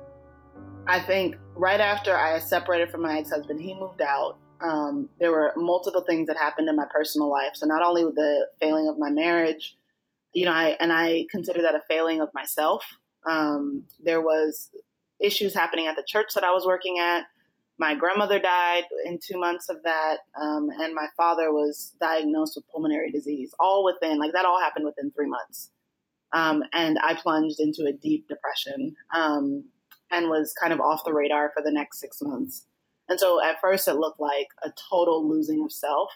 I 0.86 1.00
think 1.00 1.36
right 1.54 1.80
after 1.80 2.16
I 2.16 2.38
separated 2.38 2.90
from 2.90 3.02
my 3.02 3.18
ex 3.18 3.30
husband, 3.30 3.60
he 3.60 3.74
moved 3.74 4.02
out. 4.02 4.36
Um, 4.60 5.08
there 5.20 5.30
were 5.30 5.52
multiple 5.56 6.02
things 6.02 6.26
that 6.26 6.36
happened 6.36 6.68
in 6.68 6.76
my 6.76 6.86
personal 6.90 7.30
life. 7.30 7.52
So, 7.54 7.66
not 7.66 7.82
only 7.82 8.04
the 8.04 8.48
failing 8.60 8.88
of 8.88 8.98
my 8.98 9.10
marriage, 9.10 9.76
you 10.32 10.44
know, 10.44 10.52
I, 10.52 10.76
and 10.80 10.92
I 10.92 11.26
consider 11.30 11.62
that 11.62 11.74
a 11.74 11.82
failing 11.88 12.20
of 12.20 12.28
myself. 12.34 12.84
Um, 13.26 13.84
there 14.02 14.20
was 14.20 14.70
issues 15.20 15.54
happening 15.54 15.86
at 15.86 15.96
the 15.96 16.04
church 16.06 16.34
that 16.34 16.44
I 16.44 16.52
was 16.52 16.66
working 16.66 16.98
at. 16.98 17.24
My 17.78 17.94
grandmother 17.94 18.40
died 18.40 18.84
in 19.04 19.18
two 19.24 19.38
months 19.38 19.68
of 19.68 19.76
that, 19.84 20.18
um, 20.40 20.68
and 20.80 20.94
my 20.94 21.06
father 21.16 21.52
was 21.52 21.94
diagnosed 22.00 22.54
with 22.56 22.68
pulmonary 22.68 23.12
disease. 23.12 23.54
All 23.60 23.84
within, 23.84 24.18
like 24.18 24.32
that, 24.32 24.44
all 24.44 24.60
happened 24.60 24.84
within 24.84 25.12
three 25.12 25.28
months. 25.28 25.70
Um, 26.32 26.62
and 26.72 26.98
I 27.02 27.14
plunged 27.14 27.60
into 27.60 27.86
a 27.86 27.92
deep 27.92 28.28
depression 28.28 28.96
um, 29.14 29.64
and 30.10 30.28
was 30.28 30.54
kind 30.60 30.72
of 30.72 30.80
off 30.80 31.04
the 31.04 31.12
radar 31.12 31.52
for 31.56 31.62
the 31.62 31.72
next 31.72 32.00
six 32.00 32.20
months. 32.20 32.66
And 33.08 33.18
so 33.18 33.42
at 33.42 33.60
first, 33.60 33.88
it 33.88 33.94
looked 33.94 34.20
like 34.20 34.48
a 34.62 34.70
total 34.90 35.28
losing 35.28 35.62
of 35.64 35.72
self. 35.72 36.10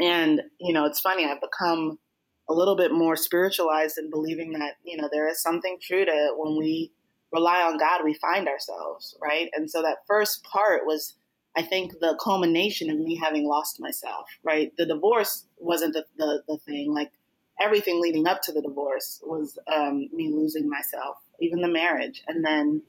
And 0.00 0.42
you 0.58 0.72
know, 0.72 0.86
it's 0.86 1.00
funny. 1.00 1.26
I've 1.26 1.40
become 1.40 1.98
a 2.48 2.54
little 2.54 2.76
bit 2.76 2.92
more 2.92 3.16
spiritualized 3.16 3.98
in 3.98 4.10
believing 4.10 4.52
that 4.52 4.74
you 4.84 4.96
know 4.96 5.08
there 5.12 5.28
is 5.28 5.42
something 5.42 5.78
true 5.80 6.04
to 6.04 6.34
when 6.36 6.56
we 6.58 6.92
rely 7.32 7.62
on 7.62 7.78
God, 7.78 8.02
we 8.04 8.14
find 8.14 8.48
ourselves, 8.48 9.16
right? 9.22 9.48
And 9.54 9.70
so 9.70 9.82
that 9.82 9.98
first 10.06 10.42
part 10.44 10.82
was, 10.84 11.14
I 11.56 11.62
think, 11.62 11.92
the 12.00 12.18
culmination 12.22 12.90
of 12.90 12.98
me 12.98 13.16
having 13.16 13.46
lost 13.46 13.80
myself, 13.80 14.26
right? 14.42 14.72
The 14.76 14.86
divorce 14.86 15.46
wasn't 15.58 15.94
the, 15.94 16.04
the, 16.16 16.42
the 16.48 16.58
thing. 16.58 16.92
Like 16.92 17.12
everything 17.60 18.00
leading 18.00 18.26
up 18.26 18.42
to 18.42 18.52
the 18.52 18.62
divorce 18.62 19.20
was 19.24 19.58
um, 19.72 20.08
me 20.12 20.32
losing 20.34 20.68
myself, 20.68 21.18
even 21.40 21.60
the 21.60 21.68
marriage. 21.68 22.22
And 22.26 22.44
then 22.44 22.82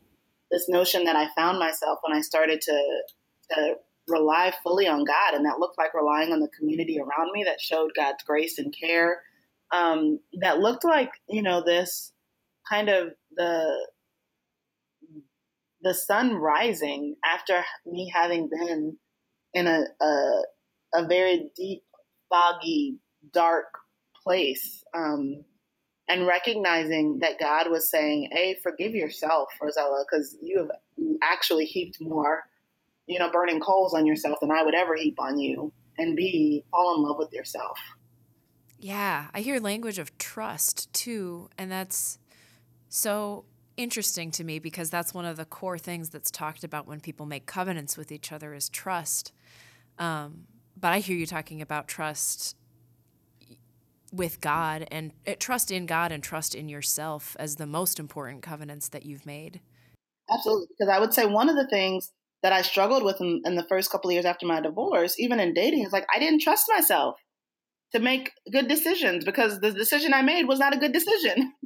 this 0.50 0.68
notion 0.68 1.04
that 1.06 1.16
I 1.16 1.28
found 1.36 1.60
myself 1.60 2.00
when 2.06 2.18
I 2.18 2.22
started 2.22 2.62
to, 2.62 3.02
to 3.52 3.76
rely 4.08 4.54
fully 4.64 4.88
on 4.88 5.04
God, 5.06 5.34
and 5.34 5.46
that 5.46 5.60
looked 5.60 5.78
like 5.78 5.94
relying 5.94 6.32
on 6.34 6.40
the 6.40 6.50
community 6.58 7.00
around 7.00 7.32
me 7.34 7.44
that 7.44 7.62
showed 7.62 7.92
God's 7.96 8.24
grace 8.26 8.58
and 8.58 8.74
care. 8.78 9.22
Um, 9.74 10.20
that 10.42 10.60
looked 10.60 10.84
like, 10.84 11.12
you 11.30 11.42
know, 11.42 11.64
this 11.64 12.12
kind 12.70 12.90
of 12.90 13.10
the 13.36 13.88
the 15.82 15.94
sun 15.94 16.36
rising 16.36 17.16
after 17.26 17.64
me 17.86 18.12
having 18.14 18.50
been 18.50 18.98
in 19.54 19.68
a, 19.68 19.86
a, 20.02 20.42
a 20.96 21.08
very 21.08 21.50
deep, 21.56 21.84
foggy, 22.30 23.00
dark 23.34 23.66
place. 24.24 24.84
Um, 24.94 25.44
and 26.08 26.28
recognizing 26.28 27.20
that 27.22 27.40
God 27.40 27.72
was 27.72 27.90
saying, 27.90 28.30
"Hey, 28.34 28.58
forgive 28.62 28.94
yourself, 28.94 29.50
Rozella, 29.62 30.04
because 30.10 30.38
you 30.42 30.58
have 30.58 30.72
actually 31.24 31.66
heaped 31.66 32.02
more, 32.02 32.44
you 33.12 33.20
know, 33.20 33.30
burning 33.32 33.60
coals 33.60 33.94
on 33.94 34.06
yourself 34.06 34.40
than 34.40 34.52
I 34.52 34.64
would 34.64 34.76
ever 34.76 34.96
heap 34.96 35.20
on 35.20 35.40
you." 35.40 35.72
And 35.98 36.16
be 36.16 36.64
fall 36.72 36.96
in 36.96 37.04
love 37.04 37.18
with 37.18 37.32
yourself. 37.34 37.78
Yeah, 38.80 39.28
I 39.34 39.42
hear 39.42 39.60
language 39.60 40.00
of 40.00 40.18
trust 40.18 40.92
too, 40.94 41.50
and 41.58 41.72
that's 41.72 42.18
so 42.90 43.46
interesting 43.78 44.32
to 44.32 44.44
me 44.44 44.60
because 44.60 44.90
that's 44.90 45.14
one 45.14 45.26
of 45.26 45.38
the 45.38 45.46
core 45.46 45.78
things 45.78 46.10
that's 46.10 46.32
talked 46.32 46.64
about 46.64 46.88
when 46.88 47.00
people 47.00 47.26
make 47.26 47.46
covenants 47.46 47.98
with 47.98 48.12
each 48.12 48.32
other 48.32 48.54
is 48.54 48.70
trust. 48.70 49.32
Um, 50.00 50.46
but 50.80 50.92
I 50.94 51.00
hear 51.00 51.16
you 51.16 51.26
talking 51.26 51.62
about 51.62 51.88
trust 51.88 52.56
with 54.12 54.42
God 54.42 54.88
and 54.92 55.12
uh, 55.28 55.34
trust 55.40 55.72
in 55.72 55.86
God 55.86 56.12
and 56.12 56.22
trust 56.22 56.54
in 56.54 56.68
yourself 56.68 57.36
as 57.40 57.56
the 57.56 57.68
most 57.68 58.00
important 58.00 58.42
covenants 58.42 58.90
that 58.90 59.06
you've 59.06 59.26
made. 59.26 59.62
Absolutely, 60.30 60.68
because 60.70 60.92
I 60.92 61.00
would 61.00 61.14
say 61.14 61.26
one 61.26 61.50
of 61.50 61.56
the 61.56 61.68
things 61.68 62.12
that 62.44 62.54
I 62.54 62.62
struggled 62.62 63.04
with 63.04 63.22
in, 63.22 63.42
in 63.46 63.56
the 63.56 63.66
first 63.70 63.92
couple 63.92 64.10
of 64.10 64.14
years 64.14 64.26
after 64.26 64.46
my 64.46 64.62
divorce, 64.62 65.16
even 65.20 65.40
in 65.40 65.54
dating, 65.54 65.86
is 65.86 65.94
like 65.94 66.08
I 66.14 66.20
didn't 66.20 66.42
trust 66.42 66.66
myself 66.70 67.16
to 67.94 68.00
make 68.00 68.32
good 68.52 68.68
decisions 68.68 69.26
because 69.26 69.60
the 69.60 69.72
decision 69.72 70.14
I 70.14 70.22
made 70.22 70.48
was 70.48 70.60
not 70.60 70.76
a 70.76 70.80
good 70.80 70.94
decision. 70.94 71.54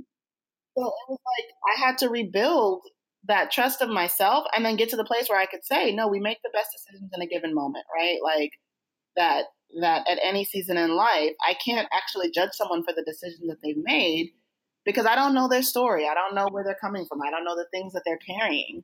So 0.77 0.83
it 0.83 1.09
was 1.09 1.19
like 1.37 1.77
I 1.77 1.85
had 1.87 1.97
to 1.99 2.09
rebuild 2.09 2.81
that 3.27 3.51
trust 3.51 3.81
of 3.81 3.89
myself 3.89 4.45
and 4.53 4.65
then 4.65 4.75
get 4.75 4.89
to 4.89 4.97
the 4.97 5.05
place 5.05 5.29
where 5.29 5.39
I 5.39 5.45
could 5.45 5.63
say, 5.63 5.93
no, 5.93 6.07
we 6.07 6.19
make 6.19 6.39
the 6.43 6.51
best 6.53 6.69
decisions 6.75 7.11
in 7.13 7.21
a 7.21 7.27
given 7.27 7.55
moment, 7.55 7.85
right? 7.95 8.17
Like 8.21 8.51
that 9.15 9.45
that 9.81 10.07
at 10.09 10.19
any 10.21 10.45
season 10.45 10.77
in 10.77 10.95
life, 10.95 11.31
I 11.47 11.55
can't 11.65 11.87
actually 11.93 12.29
judge 12.31 12.51
someone 12.53 12.83
for 12.83 12.93
the 12.93 13.03
decision 13.03 13.47
that 13.47 13.57
they've 13.63 13.75
made 13.77 14.31
because 14.85 15.05
I 15.05 15.15
don't 15.15 15.33
know 15.33 15.47
their 15.47 15.63
story. 15.63 16.07
I 16.07 16.13
don't 16.13 16.35
know 16.35 16.47
where 16.51 16.63
they're 16.63 16.77
coming 16.79 17.05
from. 17.07 17.21
I 17.21 17.31
don't 17.31 17.45
know 17.45 17.55
the 17.55 17.67
things 17.71 17.93
that 17.93 18.03
they're 18.05 18.19
carrying. 18.19 18.83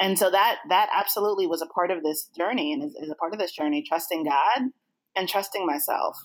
And 0.00 0.18
so 0.18 0.30
that 0.30 0.60
that 0.70 0.88
absolutely 0.94 1.46
was 1.46 1.60
a 1.60 1.66
part 1.66 1.90
of 1.90 2.02
this 2.02 2.28
journey 2.36 2.72
and 2.72 2.82
is, 2.82 2.94
is 2.94 3.10
a 3.10 3.14
part 3.16 3.34
of 3.34 3.38
this 3.38 3.52
journey, 3.52 3.84
trusting 3.86 4.24
God 4.24 4.70
and 5.14 5.28
trusting 5.28 5.66
myself. 5.66 6.16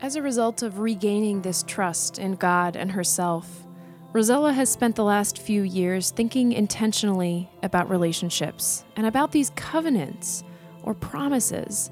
As 0.00 0.16
a 0.16 0.22
result 0.22 0.62
of 0.62 0.78
regaining 0.78 1.42
this 1.42 1.64
trust 1.64 2.18
in 2.18 2.36
God 2.36 2.76
and 2.76 2.92
herself, 2.92 3.66
Rozella 4.14 4.54
has 4.54 4.70
spent 4.70 4.96
the 4.96 5.04
last 5.04 5.38
few 5.38 5.62
years 5.62 6.10
thinking 6.10 6.52
intentionally 6.52 7.50
about 7.62 7.90
relationships 7.90 8.84
and 8.96 9.04
about 9.04 9.32
these 9.32 9.50
covenants 9.50 10.44
or 10.82 10.94
promises 10.94 11.90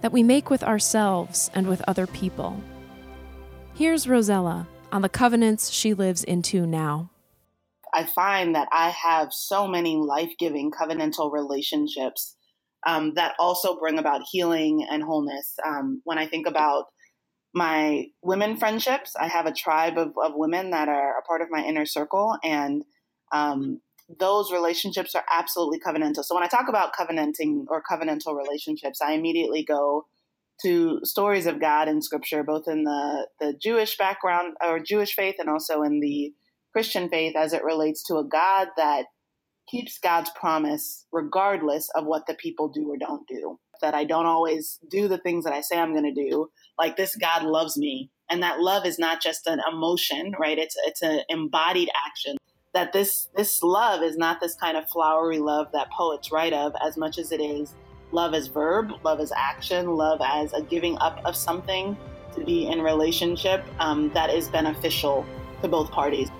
that 0.00 0.12
we 0.12 0.22
make 0.22 0.50
with 0.50 0.62
ourselves 0.62 1.50
and 1.54 1.66
with 1.66 1.82
other 1.88 2.06
people. 2.06 2.62
Here's 3.74 4.06
Rozella 4.06 4.66
on 4.92 5.02
the 5.02 5.08
covenants 5.08 5.70
she 5.70 5.94
lives 5.94 6.24
into 6.24 6.66
now. 6.66 7.10
I 7.94 8.04
find 8.04 8.54
that 8.54 8.68
I 8.70 8.90
have 8.90 9.32
so 9.32 9.66
many 9.66 9.96
life 9.96 10.32
giving 10.38 10.70
covenantal 10.70 11.32
relationships 11.32 12.36
um, 12.86 13.14
that 13.14 13.34
also 13.38 13.78
bring 13.78 13.98
about 13.98 14.22
healing 14.30 14.86
and 14.88 15.02
wholeness. 15.02 15.54
Um, 15.64 16.00
when 16.04 16.18
I 16.18 16.26
think 16.26 16.46
about 16.46 16.86
my 17.54 18.06
women 18.22 18.56
friendships. 18.56 19.14
I 19.18 19.28
have 19.28 19.46
a 19.46 19.52
tribe 19.52 19.98
of, 19.98 20.12
of 20.22 20.32
women 20.34 20.70
that 20.70 20.88
are 20.88 21.18
a 21.18 21.22
part 21.22 21.42
of 21.42 21.48
my 21.50 21.64
inner 21.64 21.86
circle, 21.86 22.36
and 22.44 22.84
um, 23.32 23.80
those 24.08 24.52
relationships 24.52 25.14
are 25.14 25.24
absolutely 25.30 25.80
covenantal. 25.80 26.24
So 26.24 26.34
when 26.34 26.44
I 26.44 26.48
talk 26.48 26.68
about 26.68 26.92
covenanting 26.92 27.66
or 27.68 27.82
covenantal 27.82 28.36
relationships, 28.36 29.00
I 29.02 29.12
immediately 29.12 29.64
go 29.64 30.06
to 30.62 31.00
stories 31.04 31.46
of 31.46 31.60
God 31.60 31.88
in 31.88 32.02
Scripture, 32.02 32.42
both 32.42 32.64
in 32.66 32.84
the 32.84 33.28
the 33.38 33.54
Jewish 33.54 33.96
background 33.96 34.54
or 34.64 34.80
Jewish 34.80 35.14
faith, 35.14 35.36
and 35.38 35.48
also 35.48 35.82
in 35.82 36.00
the 36.00 36.32
Christian 36.72 37.08
faith, 37.08 37.36
as 37.36 37.52
it 37.52 37.64
relates 37.64 38.02
to 38.04 38.16
a 38.16 38.24
God 38.24 38.68
that 38.76 39.06
keeps 39.68 39.98
God's 39.98 40.30
promise 40.30 41.06
regardless 41.12 41.88
of 41.94 42.06
what 42.06 42.26
the 42.26 42.34
people 42.34 42.68
do 42.68 42.90
or 42.90 42.96
don't 42.96 43.26
do. 43.28 43.58
That 43.82 43.94
I 43.94 44.04
don't 44.04 44.26
always 44.26 44.80
do 44.90 45.06
the 45.06 45.18
things 45.18 45.44
that 45.44 45.52
I 45.52 45.60
say 45.60 45.78
I'm 45.78 45.92
going 45.92 46.12
to 46.12 46.30
do. 46.30 46.48
Like 46.78 46.96
this 46.96 47.14
God 47.14 47.44
loves 47.44 47.76
me. 47.76 48.10
And 48.30 48.42
that 48.42 48.60
love 48.60 48.84
is 48.84 48.98
not 48.98 49.22
just 49.22 49.46
an 49.46 49.60
emotion, 49.70 50.32
right? 50.38 50.58
It's 50.58 50.74
it's 50.86 51.02
an 51.02 51.20
embodied 51.28 51.88
action. 52.06 52.36
That 52.74 52.92
this 52.92 53.28
this 53.34 53.62
love 53.62 54.02
is 54.02 54.16
not 54.16 54.40
this 54.40 54.54
kind 54.54 54.76
of 54.76 54.88
flowery 54.88 55.38
love 55.38 55.68
that 55.72 55.90
poets 55.90 56.30
write 56.30 56.52
of 56.52 56.74
as 56.84 56.96
much 56.96 57.18
as 57.18 57.32
it 57.32 57.40
is 57.40 57.74
love 58.12 58.34
as 58.34 58.46
verb, 58.46 58.90
love 59.04 59.20
as 59.20 59.32
action, 59.36 59.96
love 59.96 60.20
as 60.22 60.52
a 60.52 60.62
giving 60.62 60.96
up 60.98 61.20
of 61.24 61.36
something 61.36 61.96
to 62.34 62.44
be 62.44 62.66
in 62.66 62.80
relationship 62.80 63.64
um, 63.78 64.10
that 64.14 64.30
is 64.30 64.48
beneficial 64.48 65.26
to 65.62 65.68
both 65.68 65.90
parties. 65.90 66.30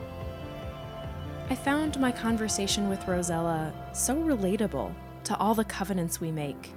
I 1.51 1.55
found 1.55 1.99
my 1.99 2.13
conversation 2.13 2.89
with 2.89 3.01
Rozella 3.01 3.73
so 3.97 4.17
relatable 4.17 4.95
to 5.25 5.37
all 5.39 5.55
the 5.55 5.65
covenants 5.65 6.21
we 6.21 6.31
make, 6.31 6.73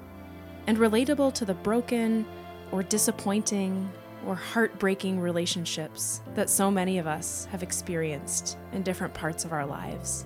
and 0.67 0.77
relatable 0.77 1.33
to 1.33 1.45
the 1.45 1.53
broken 1.53 2.25
or 2.71 2.83
disappointing 2.83 3.91
or 4.25 4.35
heartbreaking 4.35 5.19
relationships 5.19 6.21
that 6.35 6.49
so 6.49 6.69
many 6.69 6.97
of 6.97 7.07
us 7.07 7.45
have 7.51 7.63
experienced 7.63 8.57
in 8.71 8.83
different 8.83 9.13
parts 9.13 9.45
of 9.45 9.53
our 9.53 9.65
lives. 9.65 10.25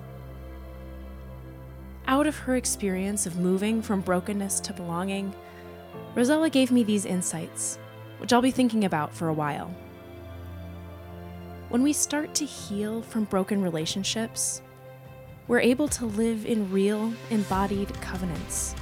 Out 2.08 2.28
of 2.28 2.38
her 2.38 2.56
experience 2.56 3.26
of 3.26 3.38
moving 3.38 3.82
from 3.82 4.02
brokenness 4.02 4.60
to 4.62 4.74
belonging, 4.74 5.34
Rozella 6.16 6.52
gave 6.52 6.72
me 6.72 6.84
these 6.84 7.06
insights, 7.06 7.80
which 8.20 8.32
I'll 8.32 8.42
be 8.42 8.52
thinking 8.52 8.86
about 8.86 9.14
for 9.14 9.28
a 9.28 9.34
while. 9.34 9.74
When 11.70 11.82
we 11.82 11.94
start 11.94 12.36
to 12.36 12.46
heal 12.46 13.02
from 13.02 13.24
broken 13.26 13.62
relationships, 13.62 14.62
we're 15.48 15.60
able 15.60 15.88
to 15.90 16.06
live 16.06 16.46
in 16.46 16.72
real, 16.72 17.14
embodied 17.32 17.94
covenants. 18.02 18.76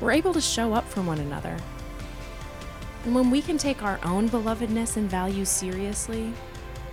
We're 0.00 0.12
able 0.12 0.32
to 0.32 0.40
show 0.40 0.74
up 0.74 0.88
for 0.88 1.02
one 1.02 1.18
another. 1.18 1.56
And 3.04 3.14
when 3.14 3.30
we 3.30 3.40
can 3.40 3.58
take 3.58 3.82
our 3.82 3.98
own 4.02 4.28
belovedness 4.28 4.96
and 4.96 5.08
value 5.08 5.44
seriously, 5.44 6.32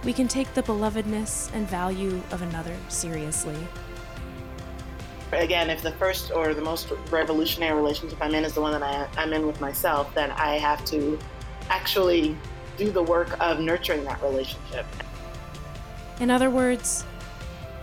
we 0.04 0.14
can 0.14 0.28
take 0.28 0.54
the 0.54 0.62
belovedness 0.64 1.52
and 1.54 1.68
value 1.68 2.22
of 2.32 2.42
another 2.42 2.76
seriously. 2.90 3.58
Again, 5.32 5.70
if 5.70 5.82
the 5.82 5.92
first 5.94 6.32
or 6.32 6.54
the 6.54 6.62
most 6.62 6.92
revolutionary 7.10 7.76
relationship 7.76 8.20
I'm 8.22 8.36
in 8.36 8.46
is 8.46 8.54
the 8.54 8.62
one 8.62 8.72
that 8.72 8.84
I, 8.84 9.08
I'm 9.20 9.34
in 9.34 9.48
with 9.48 9.60
myself, 9.60 10.14
then 10.14 10.32
I 10.32 10.58
have 10.58 10.86
to 10.86 11.18
actually 11.70 12.38
do 12.78 12.92
the 12.92 13.02
work 13.02 13.36
of 13.42 13.60
nurturing 13.60 14.04
that 14.04 14.22
relationship. 14.22 14.86
In 16.20 16.30
other 16.30 16.50
words, 16.50 17.04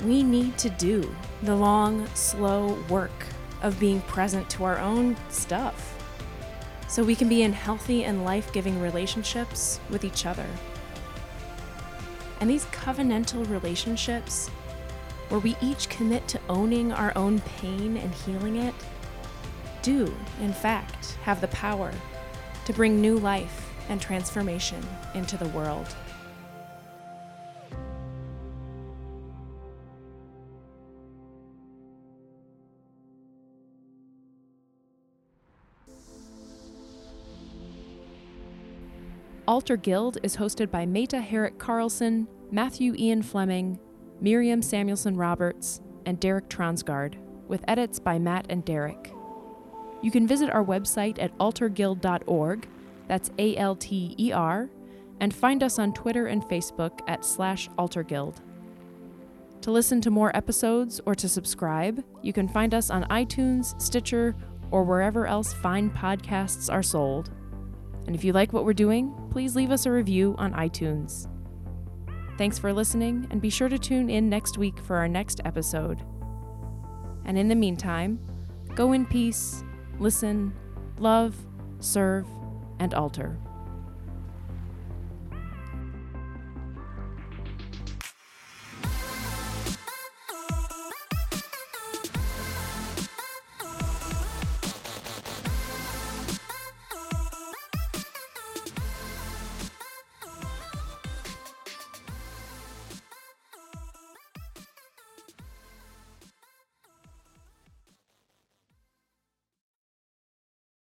we 0.05 0.23
need 0.23 0.57
to 0.59 0.71
do 0.71 1.15
the 1.43 1.55
long, 1.55 2.07
slow 2.15 2.79
work 2.89 3.27
of 3.63 3.79
being 3.81 4.01
present 4.03 4.49
to 4.51 4.65
our 4.65 4.79
own 4.79 5.17
stuff 5.29 6.02
so 6.93 7.03
we 7.03 7.17
can 7.17 7.27
be 7.27 7.41
in 7.43 7.55
healthy 7.55 8.05
and 8.05 8.23
life 8.23 8.53
giving 8.53 8.79
relationships 8.79 9.81
with 9.89 10.05
each 10.05 10.27
other. 10.27 10.45
And 12.39 12.51
these 12.51 12.67
covenantal 12.67 13.49
relationships, 13.49 14.49
where 15.31 15.41
we 15.41 15.57
each 15.63 15.89
commit 15.89 16.29
to 16.29 16.41
owning 16.51 16.93
our 16.93 17.11
own 17.17 17.41
pain 17.41 17.97
and 17.97 18.13
healing 18.13 18.57
it, 18.57 18.75
do, 19.81 20.15
in 20.43 20.53
fact, 20.53 21.13
have 21.23 21.41
the 21.41 21.49
power 21.49 21.91
to 22.67 22.75
bring 22.75 23.01
new 23.01 23.19
life 23.19 23.71
and 23.89 23.99
transformation 23.99 24.87
into 25.15 25.39
the 25.39 25.49
world. 25.49 25.97
Alter 39.53 39.77
Guild 39.77 40.17
is 40.23 40.35
hosted 40.35 40.71
by 40.71 40.87
Meta 40.87 41.21
Herrick 41.21 41.59
Carlson, 41.59 42.27
Matthew 42.51 42.95
Ian 42.97 43.21
Fleming, 43.21 43.79
Miriam 44.19 44.63
Samuelson 44.63 45.15
Roberts, 45.15 45.83
and 46.07 46.19
Derek 46.19 46.49
Transgard, 46.49 47.17
with 47.49 47.63
edits 47.69 47.99
by 47.99 48.19
Matt 48.19 48.47
and 48.49 48.65
Derek. 48.65 49.13
You 50.01 50.11
can 50.11 50.27
visit 50.27 50.49
our 50.49 50.65
website 50.65 51.23
at 51.23 51.37
alterguild.org 51.37 52.67
that's 53.09 53.31
A 53.39 53.55
L 53.59 53.77
T 53.77 54.15
E 54.19 54.33
R, 54.33 54.71
and 55.21 55.35
find 55.35 55.63
us 55.63 55.79
on 55.79 55.93
Twitter 55.93 56.29
and 56.29 56.43
Facebook 56.45 57.01
at 57.07 57.23
slash 57.23 57.69
alterguild. 57.79 58.37
To 59.61 59.71
listen 59.71 60.01
to 60.01 60.11
more 60.11 60.35
episodes 60.35 60.99
or 61.05 61.15
to 61.17 61.29
subscribe, 61.29 62.03
you 62.23 62.33
can 62.33 62.49
find 62.49 62.73
us 62.73 62.89
on 62.89 63.05
iTunes, 63.11 63.79
Stitcher, 63.79 64.35
or 64.71 64.83
wherever 64.83 65.27
else 65.27 65.53
fine 65.53 65.91
podcasts 65.91 66.73
are 66.73 66.83
sold. 66.83 67.31
And 68.07 68.15
if 68.17 68.25
you 68.25 68.33
like 68.33 68.53
what 68.53 68.65
we're 68.65 68.73
doing, 68.73 69.15
please 69.31 69.55
leave 69.55 69.71
us 69.71 69.87
a 69.87 69.91
review 69.91 70.35
on 70.39 70.53
iTunes. 70.55 71.29
Thanks 72.39 72.59
for 72.59 72.73
listening, 72.73 73.27
and 73.31 73.41
be 73.41 73.51
sure 73.51 73.69
to 73.69 73.79
tune 73.79 74.11
in 74.11 74.29
next 74.29 74.59
week 74.59 74.79
for 74.81 74.97
our 74.97 75.09
next 75.09 75.41
episode. 75.45 76.03
And 77.25 77.39
in 77.39 77.49
the 77.49 77.55
meantime, 77.55 78.19
go 78.75 78.93
in 78.93 79.07
peace, 79.07 79.63
listen, 79.99 80.53
love, 80.99 81.37
serve, 81.79 82.27
and 82.81 82.95
alter. 82.95 83.39